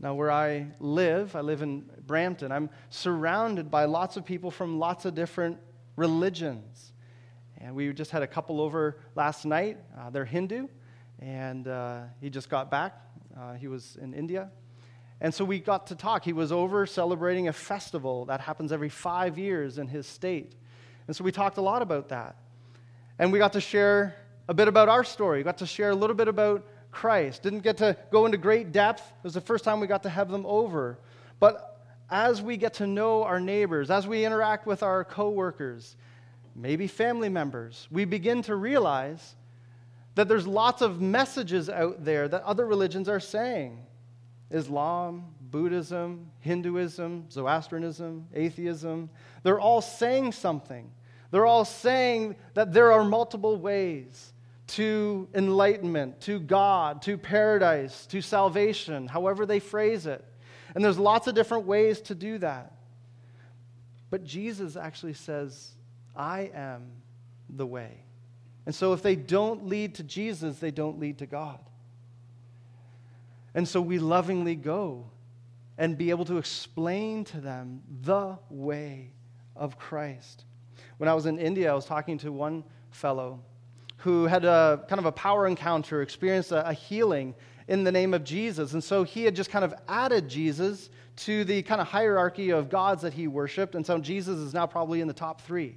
[0.00, 4.78] Now, where I live, I live in Brampton, I'm surrounded by lots of people from
[4.78, 5.58] lots of different
[5.96, 6.94] religions.
[7.58, 9.76] And we just had a couple over last night.
[9.94, 10.68] Uh, they're Hindu,
[11.18, 12.98] and uh, he just got back.
[13.38, 14.50] Uh, he was in India.
[15.22, 16.24] And so we got to talk.
[16.24, 20.52] He was over celebrating a festival that happens every five years in his state.
[21.06, 22.34] And so we talked a lot about that.
[23.20, 24.16] And we got to share
[24.48, 25.38] a bit about our story.
[25.38, 27.44] We got to share a little bit about Christ.
[27.44, 29.00] Didn't get to go into great depth.
[29.00, 30.98] It was the first time we got to have them over.
[31.38, 31.80] But
[32.10, 35.94] as we get to know our neighbors, as we interact with our coworkers,
[36.56, 39.36] maybe family members, we begin to realize
[40.16, 43.86] that there's lots of messages out there that other religions are saying.
[44.52, 49.10] Islam, Buddhism, Hinduism, Zoroastrianism, atheism,
[49.42, 50.90] they're all saying something.
[51.30, 54.32] They're all saying that there are multiple ways
[54.68, 60.24] to enlightenment, to God, to paradise, to salvation, however they phrase it.
[60.74, 62.72] And there's lots of different ways to do that.
[64.10, 65.70] But Jesus actually says,
[66.14, 66.90] I am
[67.48, 68.04] the way.
[68.66, 71.58] And so if they don't lead to Jesus, they don't lead to God.
[73.54, 75.06] And so we lovingly go
[75.78, 79.12] and be able to explain to them the way
[79.56, 80.44] of Christ.
[80.98, 83.40] When I was in India, I was talking to one fellow
[83.98, 87.34] who had a kind of a power encounter, experienced a, a healing
[87.68, 88.72] in the name of Jesus.
[88.72, 92.68] And so he had just kind of added Jesus to the kind of hierarchy of
[92.68, 93.74] gods that he worshiped.
[93.74, 95.76] And so Jesus is now probably in the top three.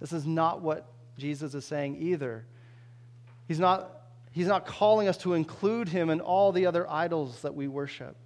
[0.00, 2.44] This is not what Jesus is saying either.
[3.48, 3.95] He's not,
[4.36, 8.16] he's not calling us to include him in all the other idols that we worship.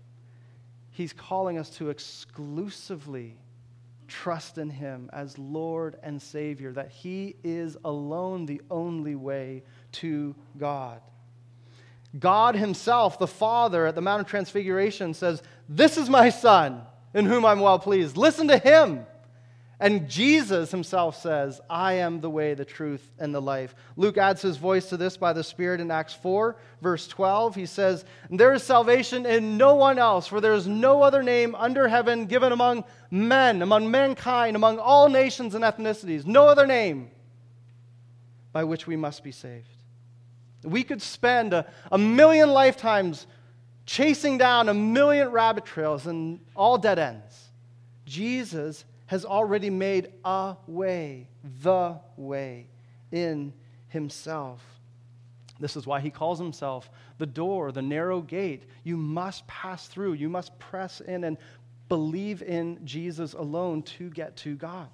[0.91, 3.39] He's calling us to exclusively
[4.11, 10.35] trust in Him as Lord and Savior, that He is alone the only way to
[10.59, 11.01] God.
[12.19, 16.83] God Himself, the Father, at the Mount of Transfiguration says, This is my Son,
[17.15, 18.17] in whom I'm well pleased.
[18.17, 19.07] Listen to Him.
[19.81, 23.75] And Jesus himself says, I am the way, the truth, and the life.
[23.97, 27.55] Luke adds his voice to this by the Spirit in Acts 4, verse 12.
[27.55, 31.55] He says, There is salvation in no one else, for there is no other name
[31.55, 37.11] under heaven given among men, among mankind, among all nations and ethnicities, no other name
[38.53, 39.67] by which we must be saved.
[40.63, 43.27] We could spend a, a million lifetimes
[43.87, 47.49] chasing down a million rabbit trails and all dead ends.
[48.05, 51.27] Jesus has already made a way,
[51.63, 52.69] the way
[53.11, 53.53] in
[53.89, 54.65] himself.
[55.59, 58.67] This is why he calls himself the door, the narrow gate.
[58.85, 61.39] You must pass through, you must press in and
[61.89, 64.89] believe in Jesus alone to get to God.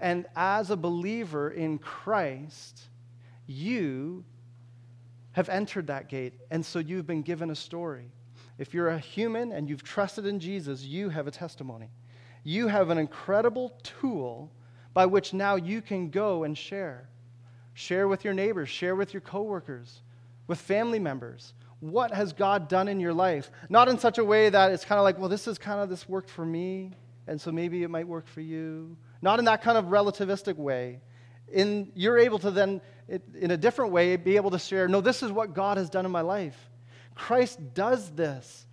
[0.00, 2.84] And as a believer in Christ,
[3.46, 4.24] you
[5.32, 8.10] have entered that gate, and so you've been given a story.
[8.56, 11.90] If you're a human and you've trusted in Jesus, you have a testimony
[12.44, 14.52] you have an incredible tool
[14.92, 17.08] by which now you can go and share.
[17.72, 20.02] Share with your neighbors, share with your coworkers,
[20.46, 21.54] with family members.
[21.80, 23.50] What has God done in your life?
[23.68, 25.88] Not in such a way that it's kind of like, well, this is kind of
[25.88, 26.92] this worked for me,
[27.26, 28.96] and so maybe it might work for you.
[29.20, 31.00] Not in that kind of relativistic way.
[31.52, 35.22] In, you're able to then, in a different way, be able to share, no, this
[35.22, 36.70] is what God has done in my life.
[37.14, 38.66] Christ does this.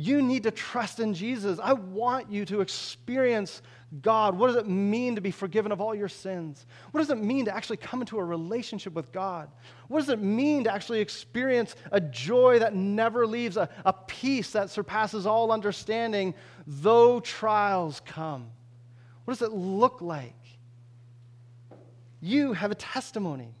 [0.00, 1.58] You need to trust in Jesus.
[1.62, 3.60] I want you to experience
[4.00, 4.38] God.
[4.38, 6.64] What does it mean to be forgiven of all your sins?
[6.90, 9.50] What does it mean to actually come into a relationship with God?
[9.88, 14.52] What does it mean to actually experience a joy that never leaves, a, a peace
[14.52, 16.32] that surpasses all understanding,
[16.66, 18.50] though trials come?
[19.26, 20.32] What does it look like?
[22.22, 23.54] You have a testimony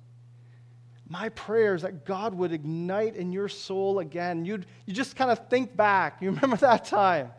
[1.10, 4.44] my prayer is that God would ignite in your soul again.
[4.44, 6.22] You'd, you just kind of think back.
[6.22, 7.32] You remember that time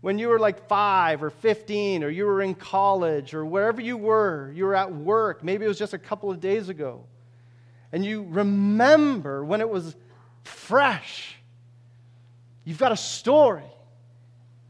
[0.00, 3.96] when you were like five or 15, or you were in college, or wherever you
[3.96, 5.42] were, you were at work.
[5.42, 7.04] Maybe it was just a couple of days ago.
[7.90, 9.96] And you remember when it was
[10.44, 11.34] fresh.
[12.64, 13.64] You've got a story.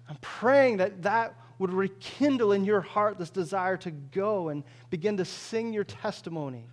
[0.08, 5.18] I'm praying that that would rekindle in your heart this desire to go and begin
[5.18, 6.64] to sing your testimony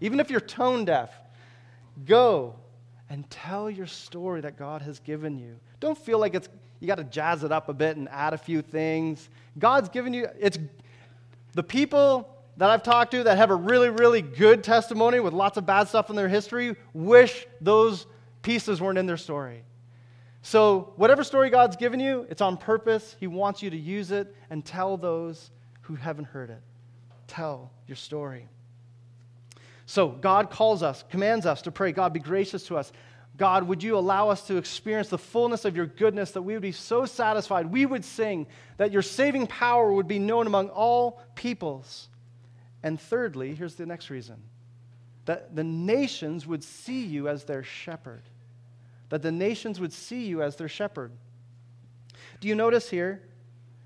[0.00, 1.12] even if you're tone deaf,
[2.04, 2.54] go
[3.08, 5.56] and tell your story that God has given you.
[5.80, 6.48] Don't feel like it's
[6.78, 9.28] you got to jazz it up a bit and add a few things.
[9.58, 10.58] God's given you it's
[11.52, 15.56] the people that I've talked to that have a really really good testimony with lots
[15.56, 18.06] of bad stuff in their history wish those
[18.42, 19.62] pieces weren't in their story.
[20.42, 23.14] So, whatever story God's given you, it's on purpose.
[23.20, 25.50] He wants you to use it and tell those
[25.82, 26.62] who haven't heard it.
[27.26, 28.48] Tell your story.
[29.90, 32.92] So, God calls us, commands us to pray, God, be gracious to us.
[33.36, 36.62] God, would you allow us to experience the fullness of your goodness that we would
[36.62, 41.20] be so satisfied, we would sing, that your saving power would be known among all
[41.34, 42.08] peoples.
[42.84, 44.40] And thirdly, here's the next reason
[45.24, 48.22] that the nations would see you as their shepherd.
[49.08, 51.10] That the nations would see you as their shepherd.
[52.38, 53.22] Do you notice here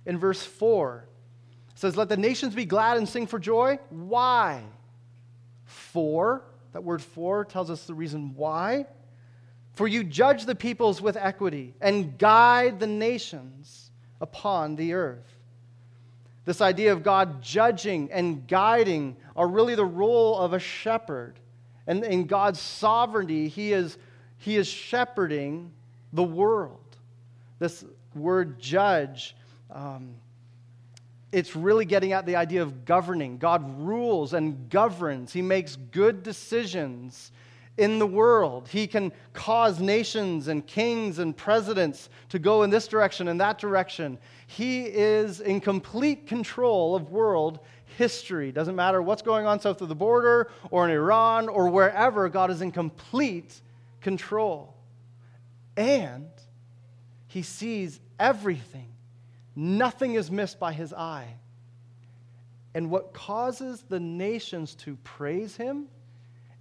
[0.05, 1.09] in verse 4?
[1.71, 3.79] It says, Let the nations be glad and sing for joy.
[3.89, 4.65] Why?
[5.65, 6.43] For,
[6.73, 8.87] that word for tells us the reason why.
[9.75, 13.91] For you judge the peoples with equity and guide the nations
[14.21, 15.35] upon the earth.
[16.45, 21.39] This idea of God judging and guiding are really the role of a shepherd.
[21.87, 23.99] And in God's sovereignty, He is,
[24.39, 25.73] he is shepherding
[26.13, 26.79] the world.
[27.59, 27.85] This
[28.15, 29.35] word judge
[29.71, 30.15] um,
[31.35, 33.39] it's really getting at the idea of governing.
[33.39, 37.33] God rules and governs, He makes good decisions
[37.77, 38.69] in the world.
[38.69, 43.59] He can cause nations and kings and presidents to go in this direction and that
[43.59, 44.17] direction.
[44.47, 47.59] He is in complete control of world
[47.99, 48.53] history.
[48.53, 52.53] Doesn't matter what's going on south of the border or in Iran or wherever, God
[52.53, 53.61] is in complete
[54.01, 54.77] control.
[55.77, 56.29] And
[57.27, 58.94] He sees everything
[59.57, 61.35] Nothing is missed by his eye.
[62.75, 65.87] And what causes the nations to praise him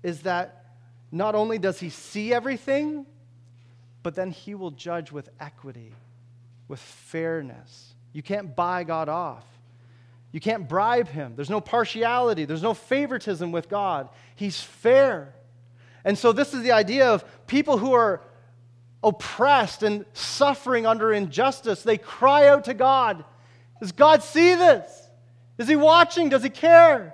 [0.03, 0.65] is that
[1.11, 3.05] not only does he see everything,
[4.03, 5.93] but then he will judge with equity,
[6.67, 7.95] with fairness.
[8.11, 9.45] You can't buy God off.
[10.31, 11.33] You can't bribe him.
[11.35, 14.09] There's no partiality, there's no favoritism with God.
[14.35, 15.33] He's fair.
[16.03, 18.21] And so, this is the idea of people who are
[19.03, 23.23] oppressed and suffering under injustice, they cry out to God
[23.79, 25.09] Does God see this?
[25.57, 26.29] Is He watching?
[26.29, 27.13] Does He care?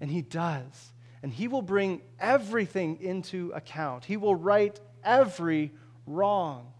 [0.00, 0.92] And He does.
[1.22, 5.72] And He will bring everything into account, He will right every
[6.06, 6.72] wrong.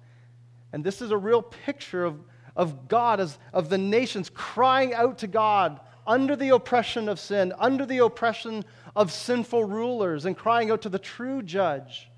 [0.72, 2.18] And this is a real picture of,
[2.56, 7.52] of God, as, of the nations crying out to God under the oppression of sin,
[7.58, 8.64] under the oppression
[8.96, 12.10] of sinful rulers, and crying out to the true judge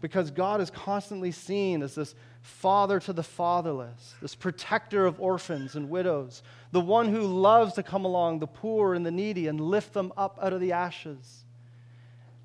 [0.00, 5.74] because God is constantly seen as this father to the fatherless, this protector of orphans
[5.74, 6.42] and widows,
[6.72, 10.12] the one who loves to come along the poor and the needy and lift them
[10.16, 11.44] up out of the ashes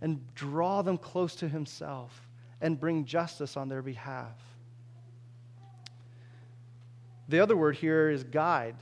[0.01, 2.27] and draw them close to himself
[2.61, 4.35] and bring justice on their behalf.
[7.29, 8.75] The other word here is guide.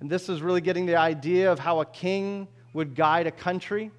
[0.00, 3.90] And this is really getting the idea of how a king would guide a country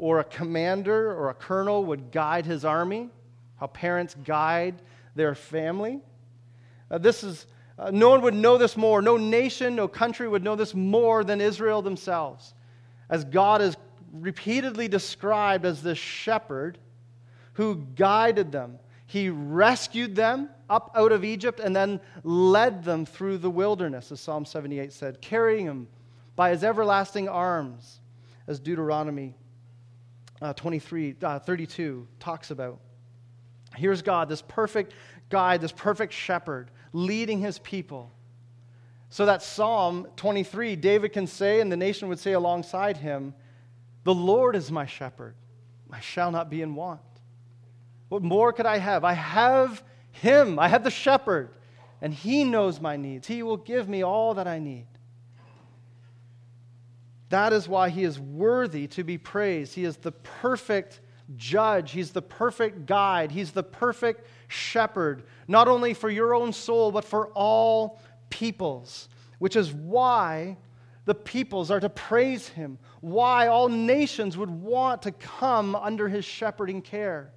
[0.00, 3.10] or a commander or a colonel would guide his army,
[3.56, 4.80] how parents guide
[5.14, 6.00] their family.
[6.90, 7.46] Uh, this is,
[7.78, 9.02] uh, no one would know this more.
[9.02, 12.54] No nation, no country would know this more than Israel themselves.
[13.10, 13.76] As God is
[14.10, 16.78] repeatedly described as the shepherd
[17.52, 18.78] who guided them.
[19.04, 24.20] He rescued them up out of Egypt and then led them through the wilderness, as
[24.20, 25.88] Psalm 78 said, carrying them
[26.36, 28.00] by his everlasting arms,
[28.46, 29.34] as Deuteronomy
[30.40, 32.80] uh, 23, uh, 32 talks about.
[33.76, 34.94] Here's God, this perfect
[35.28, 38.12] guide, this perfect shepherd, leading his people.
[39.10, 43.34] So that Psalm 23, David can say, and the nation would say alongside him,
[44.04, 45.34] The Lord is my shepherd.
[45.92, 47.00] I shall not be in want.
[48.08, 49.04] What more could I have?
[49.04, 49.82] I have
[50.12, 50.58] him.
[50.58, 51.50] I have the shepherd,
[52.00, 53.26] and he knows my needs.
[53.26, 54.86] He will give me all that I need.
[57.30, 59.74] That is why he is worthy to be praised.
[59.74, 61.00] He is the perfect
[61.36, 66.90] judge, he's the perfect guide, he's the perfect shepherd, not only for your own soul,
[66.90, 68.00] but for all
[68.30, 69.08] peoples,
[69.38, 70.56] which is why
[71.04, 76.24] the peoples are to praise him, why all nations would want to come under his
[76.24, 77.32] shepherding care.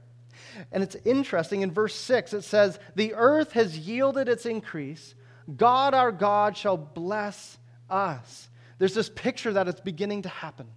[0.72, 5.14] And it's interesting in verse 6, it says, The earth has yielded its increase.
[5.56, 8.50] God our God shall bless us
[8.84, 10.68] there's this picture that it's beginning to happen.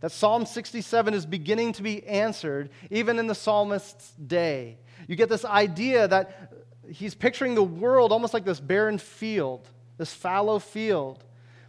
[0.00, 4.78] That Psalm 67 is beginning to be answered even in the psalmist's day.
[5.06, 6.52] You get this idea that
[6.90, 11.22] he's picturing the world almost like this barren field, this fallow field.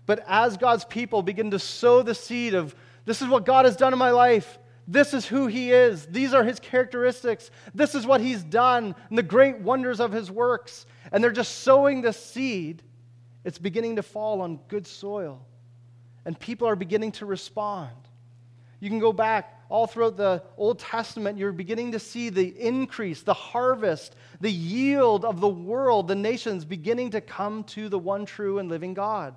[0.07, 2.75] But as God's people begin to sow the seed of,
[3.05, 4.57] this is what God has done in my life,
[4.87, 6.07] This is who he is.
[6.07, 7.49] These are his characteristics.
[7.75, 10.85] This is what he's done and the great wonders of his works.
[11.11, 12.81] And they're just sowing this seed.
[13.43, 15.45] It's beginning to fall on good soil.
[16.25, 17.95] And people are beginning to respond.
[18.79, 23.23] You can go back all throughout the Old Testament, you're beginning to see the increase,
[23.23, 28.25] the harvest, the yield of the world, the nations beginning to come to the one
[28.25, 29.35] true and living God.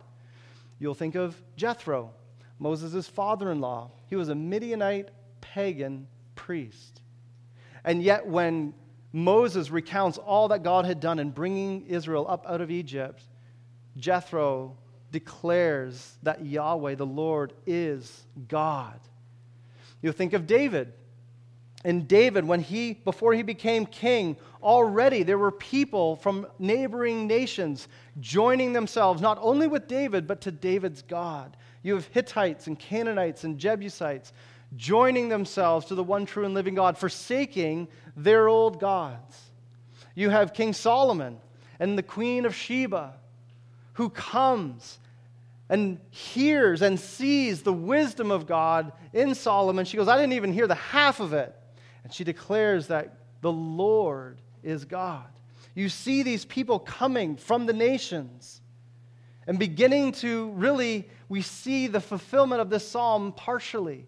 [0.78, 2.12] You'll think of Jethro,
[2.58, 3.90] Moses' father in law.
[4.06, 5.08] He was a Midianite
[5.40, 7.00] pagan priest.
[7.84, 8.74] And yet, when
[9.12, 13.24] Moses recounts all that God had done in bringing Israel up out of Egypt,
[13.96, 14.76] Jethro
[15.10, 18.98] declares that Yahweh, the Lord, is God.
[20.02, 20.92] You think of David.
[21.84, 27.86] And David, when he, before he became king, already there were people from neighboring nations
[28.20, 31.56] joining themselves, not only with David, but to David's God.
[31.82, 34.32] You have Hittites and Canaanites and Jebusites
[34.76, 39.40] joining themselves to the one true and living God, forsaking their old gods.
[40.14, 41.38] You have King Solomon
[41.78, 43.14] and the Queen of Sheba,
[43.98, 45.00] who comes
[45.68, 49.84] and hears and sees the wisdom of God in Solomon.
[49.84, 51.52] She goes, I didn't even hear the half of it.
[52.04, 55.26] And she declares that the Lord is God.
[55.74, 58.60] You see these people coming from the nations
[59.48, 64.06] and beginning to really, we see the fulfillment of this psalm partially.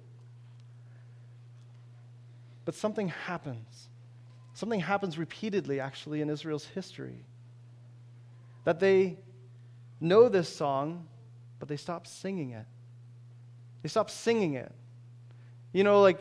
[2.65, 3.89] But something happens.
[4.55, 7.25] Something happens repeatedly, actually, in Israel's history.
[8.63, 9.17] That they
[10.01, 11.07] know this song,
[11.59, 12.67] but they stop singing it.
[13.83, 14.73] They stop singing it.
[15.73, 16.21] You know, like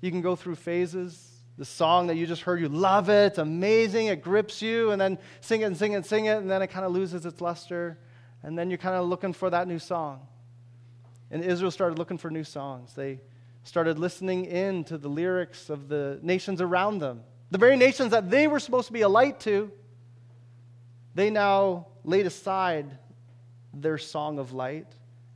[0.00, 1.26] you can go through phases.
[1.58, 5.00] The song that you just heard, you love it, it's amazing, it grips you, and
[5.00, 7.26] then sing it and sing it and sing it, and then it kind of loses
[7.26, 7.98] its luster,
[8.42, 10.26] and then you're kind of looking for that new song.
[11.30, 12.94] And Israel started looking for new songs.
[12.94, 13.20] They
[13.62, 17.24] started listening in to the lyrics of the nations around them.
[17.50, 19.70] The very nations that they were supposed to be a light to,
[21.14, 22.86] they now laid aside
[23.74, 24.86] their song of light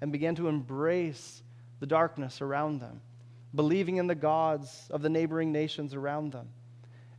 [0.01, 1.43] and began to embrace
[1.81, 3.01] the darkness around them,
[3.55, 6.49] believing in the gods of the neighboring nations around them.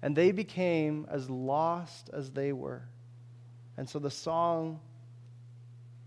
[0.01, 2.83] And they became as lost as they were.
[3.77, 4.79] And so the song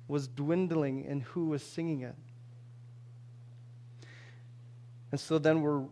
[0.07, 2.15] was dwindling in who was singing it.
[5.11, 5.85] And so then we're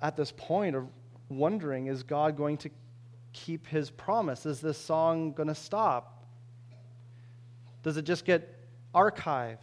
[0.00, 0.86] at this point of
[1.28, 2.70] wondering is God going to
[3.34, 4.46] keep his promise?
[4.46, 6.24] Is this song going to stop?
[7.82, 8.58] Does it just get
[8.94, 9.58] archived?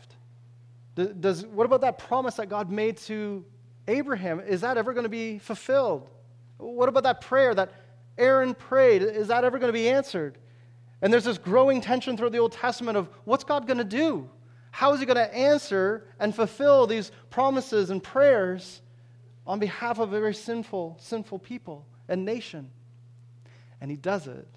[0.94, 3.44] Does, what about that promise that God made to
[3.88, 4.40] Abraham?
[4.42, 6.10] Is that ever going to be fulfilled?
[6.58, 7.72] What about that prayer that
[8.18, 9.02] Aaron prayed?
[9.02, 10.38] Is that ever going to be answered?
[11.02, 14.30] And there's this growing tension through the Old Testament of what's God going to do?
[14.70, 18.82] How is he going to answer and fulfill these promises and prayers
[19.48, 22.70] on behalf of a very sinful, sinful people and nation?
[23.82, 24.48] And he does it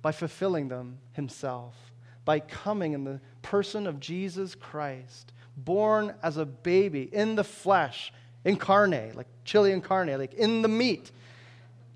[0.00, 1.76] by fulfilling them himself,
[2.24, 8.12] by coming in the person of Jesus Christ, born as a baby in the flesh,
[8.44, 11.12] incarnate, like chili incarnate, like in the meat.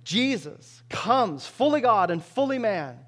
[0.04, 2.98] Jesus comes fully God and fully man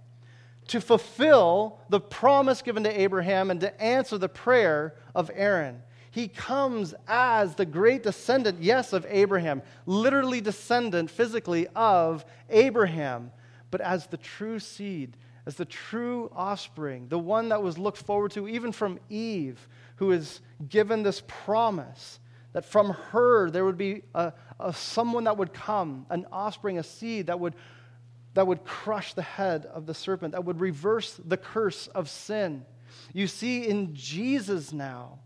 [0.68, 5.82] to fulfill the promise given to Abraham and to answer the prayer of Aaron.
[6.10, 13.30] He comes as the great descendant, yes, of Abraham, literally descendant physically of Abraham,
[13.70, 15.16] but as the true seed
[15.48, 19.66] as the true offspring, the one that was looked forward to even from Eve,
[19.96, 22.20] who is given this promise
[22.52, 26.82] that from her there would be a, a, someone that would come, an offspring, a
[26.82, 27.54] seed that would,
[28.34, 32.66] that would crush the head of the serpent, that would reverse the curse of sin.
[33.14, 35.20] You see, in Jesus now,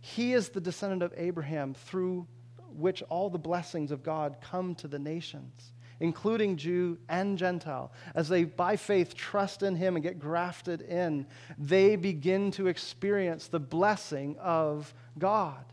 [0.00, 2.26] he is the descendant of Abraham through
[2.74, 8.28] which all the blessings of God come to the nations including Jew and Gentile, as
[8.28, 11.26] they by faith trust in him and get grafted in,
[11.58, 15.64] they begin to experience the blessing of God.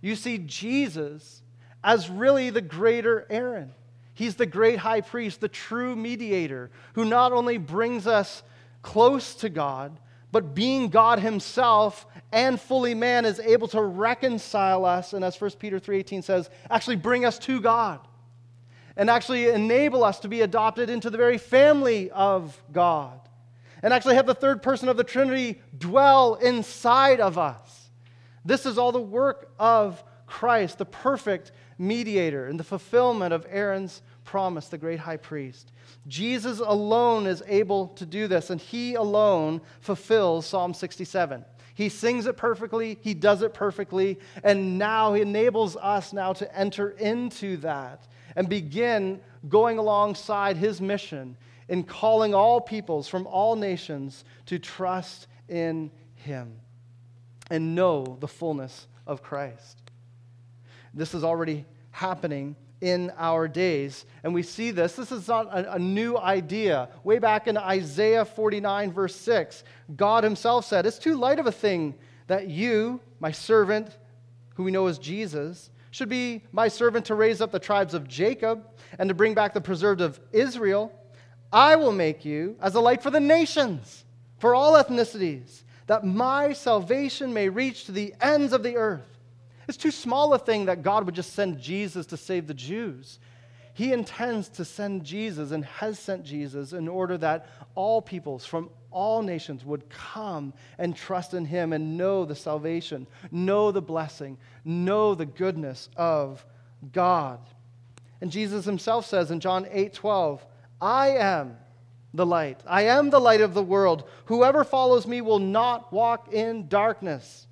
[0.00, 1.42] You see Jesus
[1.84, 3.72] as really the greater Aaron.
[4.14, 8.42] He's the great high priest, the true mediator, who not only brings us
[8.82, 9.98] close to God,
[10.32, 15.50] but being God himself and fully man is able to reconcile us and as 1
[15.58, 18.00] Peter 3:18 says, actually bring us to God
[18.96, 23.20] and actually enable us to be adopted into the very family of God
[23.82, 27.90] and actually have the third person of the Trinity dwell inside of us.
[28.44, 34.02] This is all the work of Christ, the perfect mediator, and the fulfillment of Aaron's
[34.24, 35.72] promise, the great high priest.
[36.06, 41.44] Jesus alone is able to do this, and he alone fulfills Psalm 67.
[41.74, 46.56] He sings it perfectly, he does it perfectly, and now he enables us now to
[46.56, 48.06] enter into that
[48.36, 51.36] and begin going alongside his mission
[51.68, 56.52] in calling all peoples from all nations to trust in him
[57.50, 59.78] and know the fullness of Christ.
[60.94, 64.04] This is already happening in our days.
[64.24, 64.94] And we see this.
[64.96, 66.88] This is not a, a, new idea.
[67.04, 69.62] Way back in Isaiah 49, verse 6,
[69.94, 71.94] God Himself said, It's too light of a thing
[72.26, 73.96] that you, my servant,
[74.56, 78.08] who we know as Jesus, should be my servant to raise up the tribes of
[78.08, 78.66] Jacob
[78.98, 80.90] and to bring back the preserved of Israel.
[81.52, 84.04] I will make you as a light for the nations,
[84.38, 89.06] for all ethnicities, that my salvation may reach to the ends of the earth.
[89.68, 93.18] It's too small a thing that God would just send Jesus to save the Jews.
[93.74, 98.68] He intends to send Jesus and has sent Jesus in order that all peoples from
[98.90, 104.36] all nations would come and trust in him and know the salvation, know the blessing,
[104.64, 106.44] know the goodness of
[106.92, 107.40] God.
[108.20, 110.44] And Jesus himself says in John 8 12,
[110.80, 111.56] I am
[112.12, 112.60] the light.
[112.66, 114.04] I am the light of the world.
[114.26, 117.46] Whoever follows me will not walk in darkness,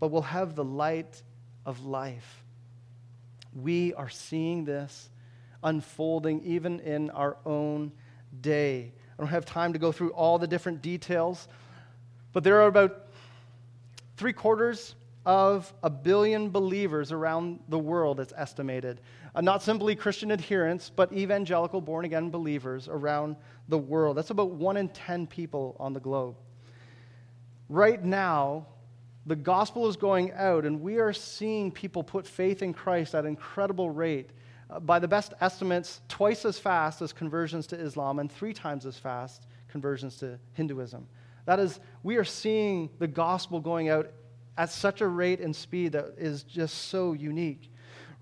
[0.00, 1.22] but will have the light
[1.64, 2.44] of life.
[3.54, 5.08] We are seeing this
[5.62, 7.92] unfolding even in our own
[8.40, 8.92] day.
[9.18, 11.48] I don't have time to go through all the different details,
[12.32, 13.06] but there are about
[14.16, 14.94] three quarters
[15.24, 19.00] of a billion believers around the world, it's estimated.
[19.34, 23.36] Uh, not simply Christian adherents, but evangelical born again believers around
[23.68, 24.16] the world.
[24.16, 26.36] That's about one in 10 people on the globe.
[27.68, 28.66] Right now,
[29.24, 33.24] the gospel is going out, and we are seeing people put faith in Christ at
[33.24, 34.30] an incredible rate.
[34.80, 38.98] By the best estimates, twice as fast as conversions to Islam, and three times as
[38.98, 41.06] fast conversions to Hinduism.
[41.44, 44.10] That is, we are seeing the gospel going out
[44.56, 47.70] at such a rate and speed that is just so unique.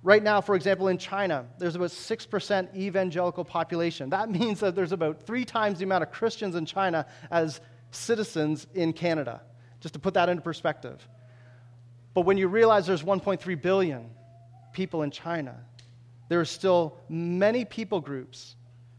[0.03, 4.11] Right now, for example, in China, there's about 6% evangelical population.
[4.11, 8.67] That means that there's about three times the amount of Christians in China as citizens
[8.75, 9.43] in Canada
[9.81, 11.07] just to put that into perspective.
[12.15, 14.11] But when you realize there's 1.3 billion
[14.73, 15.57] people in China,
[16.31, 18.55] there are still many people groups,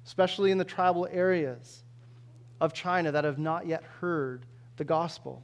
[0.05, 1.81] especially in the tribal areas
[2.59, 5.41] of China, that have not yet heard the gospel.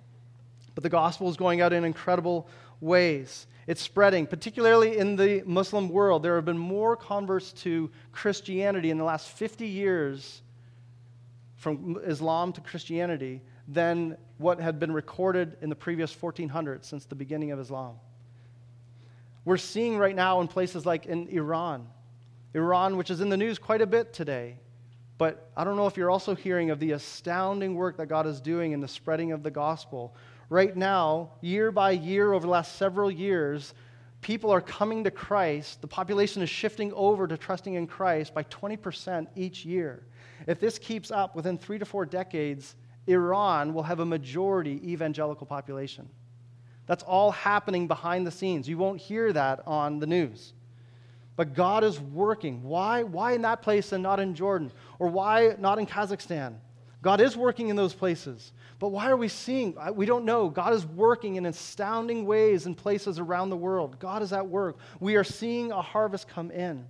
[0.76, 2.50] But the gospel is going out in incredible
[2.82, 3.48] ways.
[3.68, 6.24] It's spreading, particularly in the Muslim world.
[6.24, 10.42] There have been more converts to Christianity in the last 50 years
[11.56, 17.16] from Islam to Christianity than what had been recorded in the previous 1400s since the
[17.16, 17.96] beginning of Islam.
[19.48, 21.88] We're seeing right now in places like in Iran,
[22.54, 24.58] Iran, which is in the news quite a bit today.
[25.18, 28.42] But I don't know if you're also hearing of the astounding work that God is
[28.42, 30.18] doing in the spreading of the gospel.
[30.50, 33.74] Right now, year by year, over the last several years,
[34.20, 35.80] people are coming to Christ.
[35.80, 40.04] The population is shifting over to trusting in Christ by 20% each year.
[40.46, 42.76] If this keeps up within three to four decades,
[43.08, 46.10] Iran will have a majority evangelical population.
[46.88, 48.68] That's all happening behind the scenes.
[48.68, 50.54] You won't hear that on the news.
[51.36, 52.64] But God is working.
[52.64, 53.04] Why?
[53.04, 54.72] Why in that place and not in Jordan?
[54.98, 56.56] Or why not in Kazakhstan?
[57.04, 58.52] God is working in those places.
[58.80, 59.78] But why are we seeing?
[59.94, 60.50] We don't know.
[60.50, 64.00] God is working in astounding ways in places around the world.
[64.00, 64.78] God is at work.
[65.00, 66.88] We are seeing a harvest come in.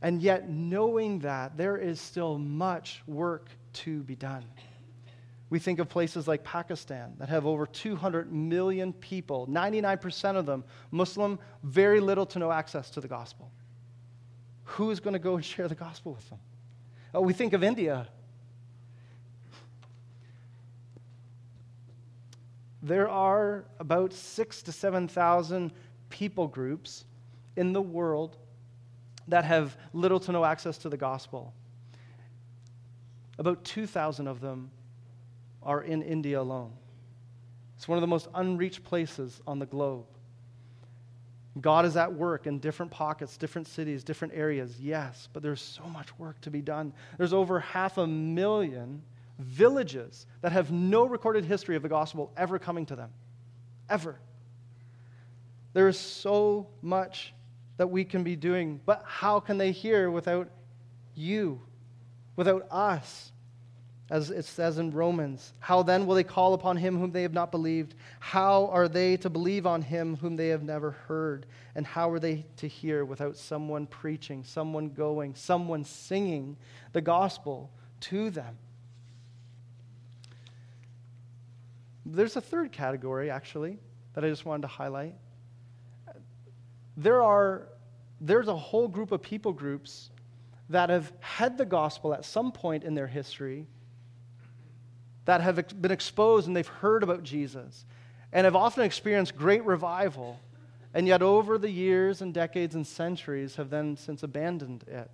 [0.00, 4.44] And yet, knowing that, there is still much work to be done.
[5.52, 10.64] We think of places like Pakistan that have over 200 million people, 99% of them
[10.90, 13.52] Muslim, very little to no access to the gospel.
[14.64, 16.38] Who is going to go and share the gospel with them?
[17.12, 18.08] Oh, we think of India.
[22.82, 25.70] There are about six to 7,000
[26.08, 27.04] people groups
[27.56, 28.38] in the world
[29.28, 31.52] that have little to no access to the gospel.
[33.38, 34.70] About 2,000 of them
[35.64, 36.72] are in India alone.
[37.76, 40.06] It's one of the most unreached places on the globe.
[41.60, 45.84] God is at work in different pockets, different cities, different areas, yes, but there's so
[45.84, 46.92] much work to be done.
[47.18, 49.02] There's over half a million
[49.38, 53.10] villages that have no recorded history of the gospel ever coming to them.
[53.90, 54.18] Ever.
[55.74, 57.34] There is so much
[57.76, 60.48] that we can be doing, but how can they hear without
[61.14, 61.60] you,
[62.36, 63.31] without us?
[64.12, 65.54] As it says in Romans.
[65.58, 67.94] How then will they call upon him whom they have not believed?
[68.20, 71.46] How are they to believe on him whom they have never heard?
[71.74, 76.58] And how are they to hear without someone preaching, someone going, someone singing
[76.92, 78.58] the gospel to them?
[82.04, 83.78] There's a third category, actually,
[84.12, 85.14] that I just wanted to highlight.
[86.98, 87.68] There are,
[88.20, 90.10] there's a whole group of people groups
[90.68, 93.66] that have had the gospel at some point in their history,
[95.24, 97.84] that have been exposed and they've heard about Jesus,
[98.32, 100.40] and have often experienced great revival,
[100.94, 105.10] and yet over the years and decades and centuries have then since abandoned it.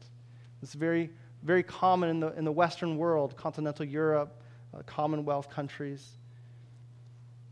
[0.62, 1.10] It's very,
[1.42, 4.42] very common in the, in the Western world, continental Europe,
[4.74, 6.06] uh, Commonwealth countries.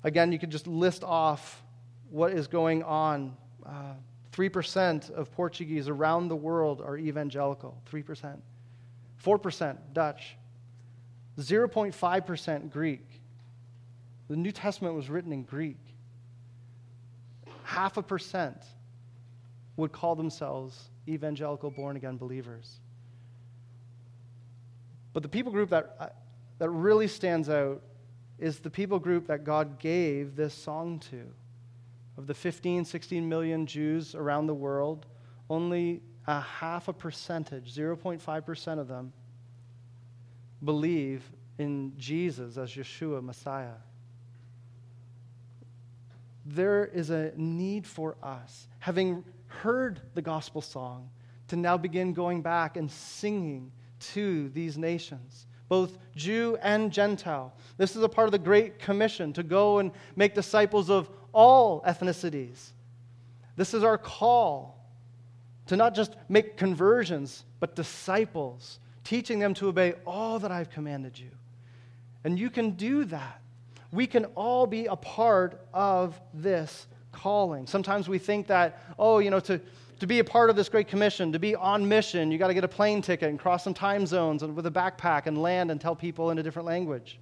[0.04, 1.62] Again, you could just list off
[2.10, 3.36] what is going on.
[3.64, 3.94] Uh,
[4.32, 7.80] 3% of Portuguese around the world are evangelical.
[7.90, 8.38] 3%.
[9.24, 10.36] 4% Dutch.
[11.38, 13.06] 0.5% Greek.
[14.28, 15.78] The New Testament was written in Greek.
[17.62, 18.56] Half a percent
[19.76, 22.80] would call themselves evangelical born again believers.
[25.12, 26.08] But the people group that, uh,
[26.58, 27.82] that really stands out
[28.38, 31.22] is the people group that God gave this song to.
[32.18, 35.06] Of the 15, 16 million Jews around the world,
[35.48, 39.12] only a half a percentage, 0.5% of them,
[40.64, 41.22] believe
[41.58, 43.78] in Jesus as Yeshua, Messiah.
[46.44, 51.10] There is a need for us, having heard the gospel song,
[51.48, 57.52] to now begin going back and singing to these nations both Jew and Gentile.
[57.76, 61.82] This is a part of the Great Commission to go and make disciples of all
[61.82, 62.70] ethnicities.
[63.56, 64.78] This is our call
[65.66, 71.16] to not just make conversions, but disciples, teaching them to obey all that I've commanded
[71.18, 71.30] you.
[72.24, 73.40] And you can do that.
[73.92, 77.68] We can all be a part of this calling.
[77.68, 79.60] Sometimes we think that, oh, you know, to
[80.00, 82.54] to be a part of this great commission, to be on mission, you got to
[82.54, 85.70] get a plane ticket and cross some time zones and with a backpack and land
[85.70, 87.18] and tell people in a different language.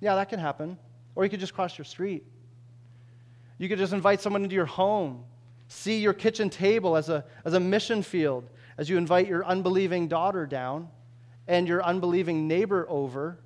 [0.00, 0.76] Yeah, that can happen.
[1.14, 2.24] Or you could just cross your street.
[3.56, 5.24] You could just invite someone into your home,
[5.68, 10.06] see your kitchen table as a, as a mission field as you invite your unbelieving
[10.06, 10.88] daughter down
[11.48, 13.38] and your unbelieving neighbor over.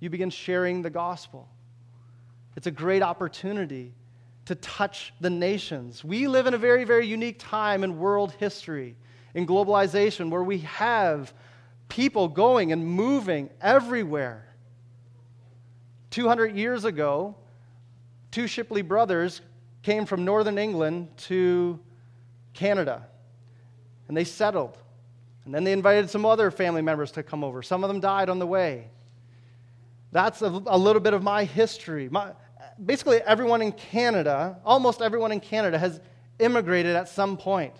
[0.00, 1.48] You begin sharing the gospel.
[2.56, 3.94] It's a great opportunity
[4.46, 6.04] to touch the nations.
[6.04, 8.96] We live in a very, very unique time in world history,
[9.34, 11.32] in globalization, where we have
[11.88, 14.44] people going and moving everywhere.
[16.10, 17.36] 200 years ago,
[18.30, 19.40] two Shipley brothers
[19.82, 21.78] came from northern England to
[22.54, 23.06] Canada,
[24.08, 24.76] and they settled.
[25.48, 27.62] And then they invited some other family members to come over.
[27.62, 28.90] Some of them died on the way.
[30.12, 32.10] That's a, a little bit of my history.
[32.10, 32.32] My,
[32.84, 36.02] basically everyone in Canada, almost everyone in Canada, has
[36.38, 37.72] immigrated at some point.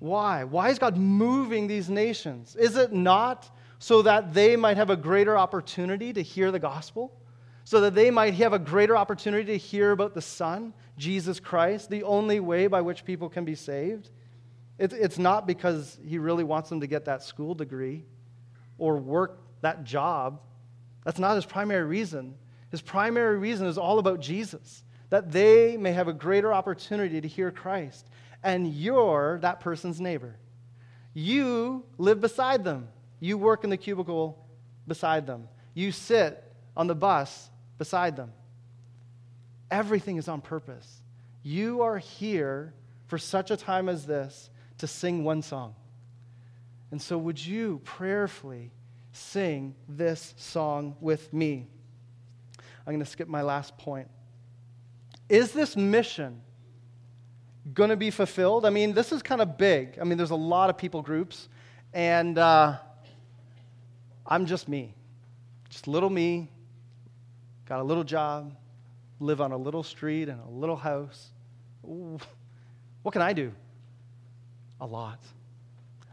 [0.00, 0.42] Why?
[0.42, 2.56] Why is God moving these nations?
[2.56, 7.16] Is it not so that they might have a greater opportunity to hear the gospel?
[7.62, 11.90] So that they might have a greater opportunity to hear about the Son, Jesus Christ,
[11.90, 14.10] the only way by which people can be saved?
[14.78, 18.04] It's not because He really wants them to get that school degree
[18.78, 20.40] or work that job.
[21.04, 22.34] That's not His primary reason.
[22.70, 27.28] His primary reason is all about Jesus, that they may have a greater opportunity to
[27.28, 28.08] hear Christ.
[28.42, 30.36] And you're that person's neighbor.
[31.14, 32.88] You live beside them.
[33.20, 34.44] You work in the cubicle
[34.88, 35.48] beside them.
[35.72, 36.42] You sit
[36.76, 37.48] on the bus
[37.78, 38.32] beside them.
[39.70, 41.02] Everything is on purpose.
[41.42, 42.74] You are here
[43.06, 44.50] for such a time as this
[44.84, 45.74] to sing one song.
[46.90, 48.70] And so, would you prayerfully
[49.12, 51.66] sing this song with me?
[52.58, 54.08] I'm going to skip my last point.
[55.30, 56.42] Is this mission
[57.72, 58.66] going to be fulfilled?
[58.66, 59.98] I mean, this is kind of big.
[59.98, 61.48] I mean, there's a lot of people groups,
[61.94, 62.76] and uh,
[64.26, 64.94] I'm just me.
[65.70, 66.50] Just little me,
[67.66, 68.54] got a little job,
[69.18, 71.30] live on a little street and a little house.
[71.80, 73.52] What can I do?
[74.80, 75.20] A lot.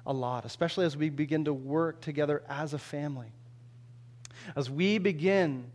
[0.06, 3.32] A lot, especially as we begin to work together as a family.
[4.56, 5.66] As we begin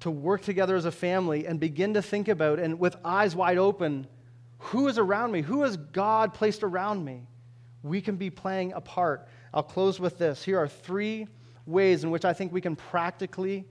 [0.00, 3.58] to work together as a family and begin to think about, and with eyes wide
[3.58, 4.06] open,
[4.58, 5.42] who is around me?
[5.42, 7.26] Who has God placed around me?
[7.82, 9.28] We can be playing a part.
[9.54, 10.42] I'll close with this.
[10.42, 11.26] Here are three
[11.66, 13.64] ways in which I think we can practically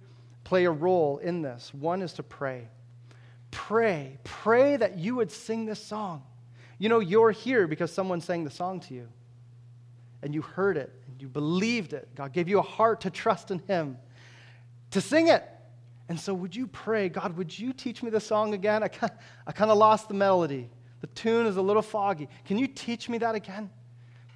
[0.43, 1.73] play a role in this.
[1.73, 2.67] One is to pray.
[3.51, 4.17] Pray.
[4.23, 6.23] Pray that you would sing this song.
[6.77, 9.07] You know, you're here because someone sang the song to you,
[10.21, 12.09] and you heard it, and you believed it.
[12.15, 13.97] God gave you a heart to trust in Him,
[14.91, 15.43] to sing it.
[16.07, 18.83] And so, would you pray, God, would you teach me the song again?
[18.83, 20.69] I kind, of lost the melody.
[21.01, 22.29] The tune is a little foggy.
[22.45, 23.69] Can you teach me that again?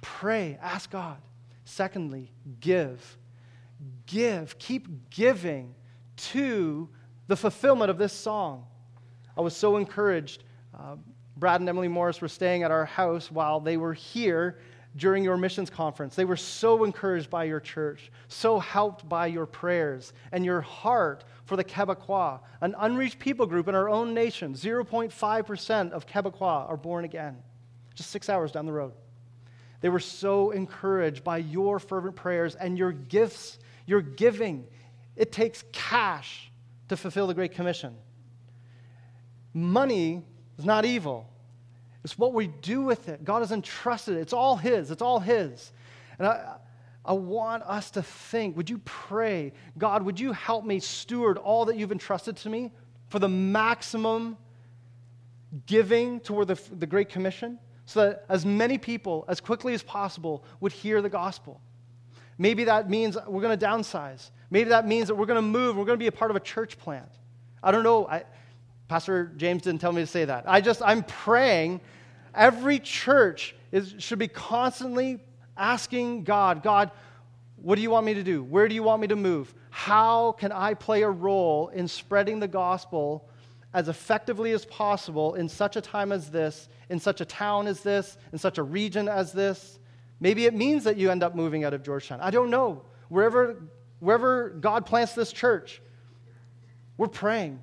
[0.00, 1.18] Pray, ask God.
[1.64, 3.18] Secondly, give.
[4.06, 4.58] Give.
[4.58, 5.74] Keep giving
[6.16, 6.88] to
[7.28, 8.66] the fulfillment of this song.
[9.36, 10.42] I was so encouraged.
[10.76, 10.96] Uh,
[11.40, 14.58] Brad and Emily Morris were staying at our house while they were here
[14.96, 16.14] during your missions conference.
[16.14, 21.24] They were so encouraged by your church, so helped by your prayers and your heart
[21.46, 24.52] for the Quebecois, an unreached people group in our own nation.
[24.52, 27.38] 0.5% of Quebecois are born again,
[27.94, 28.92] just six hours down the road.
[29.80, 34.66] They were so encouraged by your fervent prayers and your gifts, your giving.
[35.16, 36.52] It takes cash
[36.88, 37.96] to fulfill the Great Commission.
[39.54, 40.22] Money
[40.60, 41.26] is not evil.
[42.04, 43.24] It's what we do with it.
[43.24, 44.20] God has entrusted it.
[44.20, 44.90] It's all His.
[44.90, 45.72] It's all His.
[46.18, 46.56] And I,
[47.04, 51.64] I want us to think would you pray, God, would you help me steward all
[51.66, 52.72] that you've entrusted to me
[53.08, 54.36] for the maximum
[55.66, 60.44] giving toward the, the Great Commission so that as many people as quickly as possible
[60.60, 61.60] would hear the gospel?
[62.38, 64.30] Maybe that means we're going to downsize.
[64.50, 65.76] Maybe that means that we're going to move.
[65.76, 67.10] We're going to be a part of a church plant.
[67.62, 68.06] I don't know.
[68.06, 68.24] I,
[68.90, 70.46] Pastor James didn't tell me to say that.
[70.48, 71.80] I just, I'm praying.
[72.34, 75.20] Every church is, should be constantly
[75.56, 76.90] asking God, God,
[77.54, 78.42] what do you want me to do?
[78.42, 79.54] Where do you want me to move?
[79.70, 83.28] How can I play a role in spreading the gospel
[83.72, 87.84] as effectively as possible in such a time as this, in such a town as
[87.84, 89.78] this, in such a region as this?
[90.18, 92.20] Maybe it means that you end up moving out of Georgetown.
[92.20, 92.82] I don't know.
[93.08, 93.62] Wherever,
[94.00, 95.80] wherever God plants this church,
[96.96, 97.60] we're praying.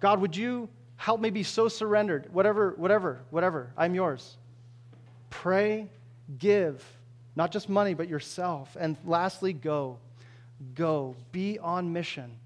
[0.00, 2.32] God, would you help me be so surrendered?
[2.32, 3.72] Whatever, whatever, whatever.
[3.76, 4.36] I'm yours.
[5.28, 5.88] Pray,
[6.38, 6.84] give,
[7.36, 8.76] not just money, but yourself.
[8.80, 9.98] And lastly, go.
[10.74, 11.14] Go.
[11.32, 12.36] Be on mission.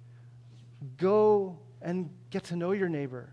[0.98, 3.30] Go and get to know your neighbor.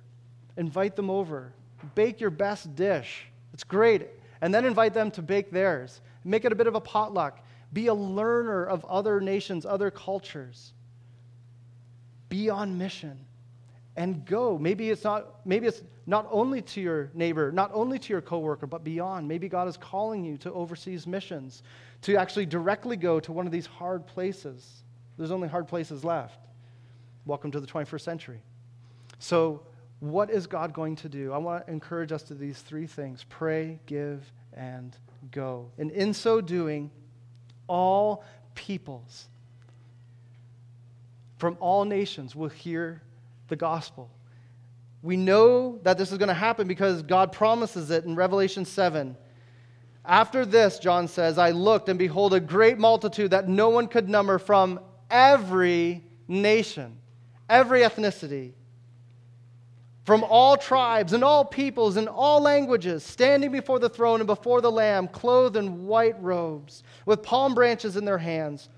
[0.57, 1.53] Invite them over.
[1.95, 3.25] Bake your best dish.
[3.53, 4.07] It's great.
[4.41, 6.01] And then invite them to bake theirs.
[6.23, 7.39] Make it a bit of a potluck.
[7.73, 10.73] Be a learner of other nations, other cultures.
[12.29, 13.25] Be on mission
[13.95, 14.57] and go.
[14.57, 18.67] Maybe it's not maybe it's not only to your neighbor, not only to your coworker,
[18.67, 19.27] but beyond.
[19.27, 21.63] Maybe God is calling you to overseas missions,
[22.03, 24.83] to actually directly go to one of these hard places.
[25.17, 26.39] There's only hard places left.
[27.25, 28.41] Welcome to the 21st century.
[29.19, 29.61] So,
[29.99, 31.31] what is God going to do?
[31.31, 34.95] I want to encourage us to these three things pray, give, and
[35.31, 35.69] go.
[35.77, 36.89] And in so doing,
[37.67, 38.23] all
[38.55, 39.27] peoples
[41.37, 43.03] from all nations will hear
[43.51, 44.09] the gospel.
[45.03, 49.15] We know that this is going to happen because God promises it in Revelation 7.
[50.05, 54.09] After this, John says, I looked and behold a great multitude that no one could
[54.09, 54.79] number from
[55.11, 56.97] every nation,
[57.49, 58.53] every ethnicity,
[60.05, 64.61] from all tribes and all peoples and all languages, standing before the throne and before
[64.61, 68.69] the Lamb, clothed in white robes, with palm branches in their hands,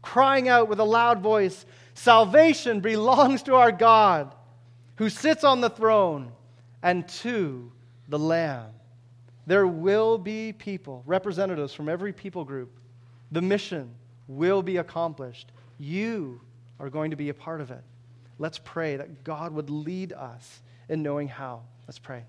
[0.00, 4.34] crying out with a loud voice, Salvation belongs to our God
[4.96, 6.32] who sits on the throne
[6.82, 7.70] and to
[8.08, 8.70] the Lamb.
[9.46, 12.78] There will be people, representatives from every people group.
[13.32, 13.94] The mission
[14.28, 15.50] will be accomplished.
[15.78, 16.40] You
[16.78, 17.82] are going to be a part of it.
[18.38, 21.62] Let's pray that God would lead us in knowing how.
[21.86, 22.24] Let's pray.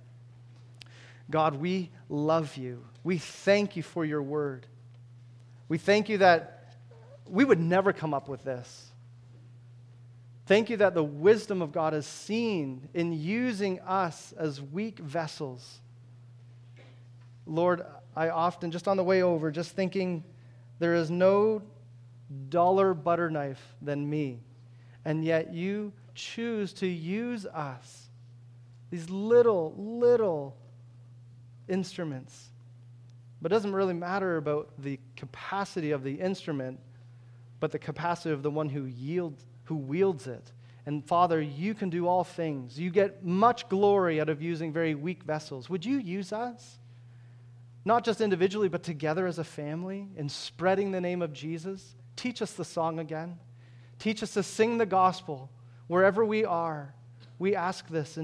[1.30, 2.84] God, we love you.
[3.03, 4.66] We thank you for your word.
[5.70, 6.74] We thank you that
[7.28, 8.93] we would never come up with this.
[10.54, 15.80] Thank you that the wisdom of God is seen in using us as weak vessels.
[17.47, 17.84] Lord,
[18.16, 20.24] I often, just on the way over, just thinking,
[20.78, 21.64] there is no
[22.49, 24.41] duller butter knife than me.
[25.06, 28.10] And yet you choose to use us,
[28.91, 30.56] these little, little
[31.68, 32.51] instruments.
[33.41, 36.80] But it doesn't really matter about the capacity of the instrument,
[37.60, 40.51] but the capacity of the one who yields who wields it.
[40.86, 42.78] And Father, you can do all things.
[42.78, 45.70] You get much glory out of using very weak vessels.
[45.70, 46.78] Would you use us?
[47.86, 51.95] Not just individually, but together as a family in spreading the name of Jesus.
[52.16, 53.38] Teach us the song again.
[53.99, 55.49] Teach us to sing the gospel
[55.88, 56.93] wherever we are.
[57.39, 58.22] We ask this in